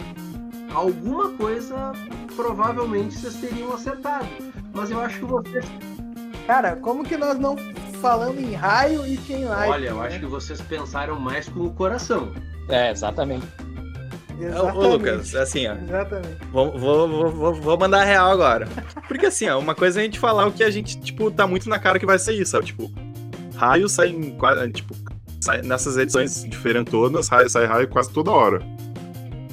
alguma 0.74 1.30
coisa 1.30 1.94
provavelmente 2.36 3.16
vocês 3.16 3.36
teriam 3.36 3.74
acertado. 3.74 4.28
Mas 4.74 4.90
eu 4.90 5.00
acho 5.00 5.20
que 5.20 5.26
vocês. 5.26 5.66
Cara, 6.48 6.76
como 6.78 7.04
que 7.04 7.16
nós 7.16 7.38
não 7.38 7.56
falamos 8.02 8.42
em 8.42 8.54
raio 8.54 9.06
e 9.06 9.16
chain 9.18 9.46
light? 9.46 9.70
Olha, 9.70 9.90
eu 9.90 9.98
né? 9.98 10.08
acho 10.08 10.20
que 10.20 10.26
vocês 10.26 10.60
pensaram 10.62 11.20
mais 11.20 11.48
com 11.48 11.62
o 11.62 11.74
coração. 11.74 12.34
É, 12.68 12.92
exatamente. 12.92 13.46
Exatamente. 14.40 14.78
ô, 14.78 14.88
Lucas, 14.88 15.36
assim, 15.36 15.68
ó. 15.68 15.74
Exatamente. 15.74 16.38
Vou, 16.52 16.78
vou, 16.78 17.08
vou, 17.08 17.32
vou, 17.32 17.54
vou 17.54 17.78
mandar 17.78 18.04
real 18.04 18.32
agora. 18.32 18.68
Porque 19.08 19.26
assim, 19.26 19.48
ó, 19.50 19.60
uma 19.60 19.76
coisa 19.76 20.00
é 20.00 20.02
a 20.02 20.06
gente 20.06 20.20
falar 20.20 20.48
o 20.48 20.52
que 20.52 20.64
a 20.64 20.70
gente, 20.70 21.00
tipo, 21.00 21.30
tá 21.32 21.46
muito 21.46 21.70
na 21.70 21.80
cara 21.80 22.00
que 22.00 22.06
vai 22.06 22.20
ser 22.20 22.34
isso, 22.34 22.52
sabe? 22.52 22.68
Tipo, 22.68 22.92
raio 23.56 23.90
sai 23.90 24.10
em 24.10 24.32
quase, 24.32 24.72
tipo, 24.72 24.96
sai 25.42 25.62
nessas 25.62 25.98
edições 25.98 26.44
diferentonas, 26.44 27.28
raio, 27.28 27.50
sai 27.50 27.66
raio 27.66 27.88
quase 27.88 28.12
toda 28.12 28.32
hora. 28.32 28.62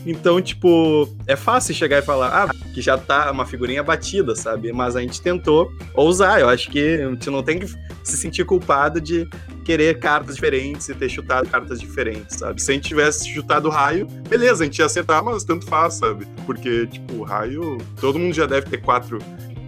Então, 0.07 0.41
tipo, 0.41 1.09
é 1.27 1.35
fácil 1.35 1.75
chegar 1.75 1.99
e 1.99 2.03
falar, 2.03 2.45
ah, 2.45 2.55
que 2.73 2.81
já 2.81 2.97
tá 2.97 3.29
uma 3.33 3.45
figurinha 3.45 3.83
batida, 3.83 4.37
sabe? 4.37 4.73
Mas 4.73 4.95
a 4.95 5.01
gente 5.01 5.21
tentou 5.21 5.69
ousar. 5.95 6.39
Eu 6.39 6.49
acho 6.49 6.71
que 6.71 6.95
a 6.95 7.11
gente 7.11 7.29
não 7.29 7.43
tem 7.43 7.59
que 7.59 7.67
se 8.05 8.17
sentir 8.17 8.45
culpado 8.45 9.01
de 9.01 9.29
querer 9.67 9.99
cartas 9.99 10.37
diferentes 10.37 10.89
e 10.89 10.95
ter 10.95 11.09
chutado 11.09 11.49
cartas 11.49 11.81
diferentes, 11.81 12.39
sabe? 12.39 12.63
Se 12.63 12.71
a 12.71 12.75
gente 12.75 12.87
tivesse 12.87 13.29
chutado 13.29 13.69
raio, 13.69 14.07
beleza, 14.29 14.63
a 14.63 14.67
gente 14.67 14.79
ia 14.79 14.87
acertar, 14.87 15.25
mas 15.25 15.43
tanto 15.43 15.67
faz, 15.67 15.95
sabe? 15.95 16.25
Porque, 16.47 16.87
tipo, 16.87 17.25
raio, 17.25 17.77
todo 18.01 18.17
mundo 18.17 18.33
já 18.33 18.47
deve 18.47 18.67
ter 18.71 18.79
quatro, 18.79 19.19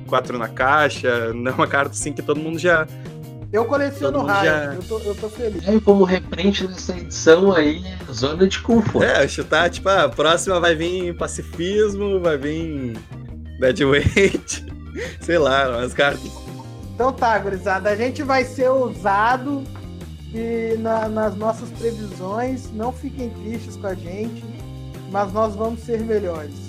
quatro 0.06 0.38
na 0.38 0.46
caixa, 0.46 1.32
não 1.34 1.50
é 1.50 1.54
uma 1.54 1.66
carta 1.66 1.90
assim 1.90 2.12
que 2.12 2.22
todo 2.22 2.38
mundo 2.38 2.60
já. 2.60 2.86
Eu 3.52 3.64
coleciono 3.64 4.22
raio, 4.22 4.44
já- 4.44 4.74
eu, 4.74 4.82
tô, 4.84 4.98
eu 5.00 5.14
tô 5.16 5.28
feliz. 5.28 5.66
E 5.66 5.80
como 5.80 6.04
reprente 6.04 6.64
nessa 6.68 6.96
edição 6.96 7.52
aí, 7.52 7.82
zona 8.12 8.46
de 8.46 8.60
conforto. 8.60 9.02
É, 9.04 9.26
chutar, 9.26 9.68
tipo, 9.68 9.88
a 9.88 10.08
próxima 10.08 10.60
vai 10.60 10.76
vir 10.76 11.16
pacifismo, 11.16 12.20
vai 12.20 12.36
vir 12.38 12.96
bad 13.58 13.84
weight, 13.84 14.64
sei 15.20 15.38
lá, 15.38 15.68
umas 15.78 15.92
cartas. 15.92 16.30
Então 16.94 17.12
tá, 17.12 17.36
gurizada, 17.38 17.90
a 17.90 17.96
gente 17.96 18.22
vai 18.22 18.44
ser 18.44 18.68
ousado 18.68 19.64
e 20.34 20.76
na- 20.78 21.08
nas 21.08 21.36
nossas 21.36 21.70
previsões, 21.70 22.70
não 22.72 22.92
fiquem 22.92 23.30
tristes 23.30 23.76
com 23.76 23.86
a 23.86 23.94
gente, 23.94 24.44
mas 25.10 25.32
nós 25.32 25.54
vamos 25.54 25.80
ser 25.80 26.00
melhores. 26.00 26.67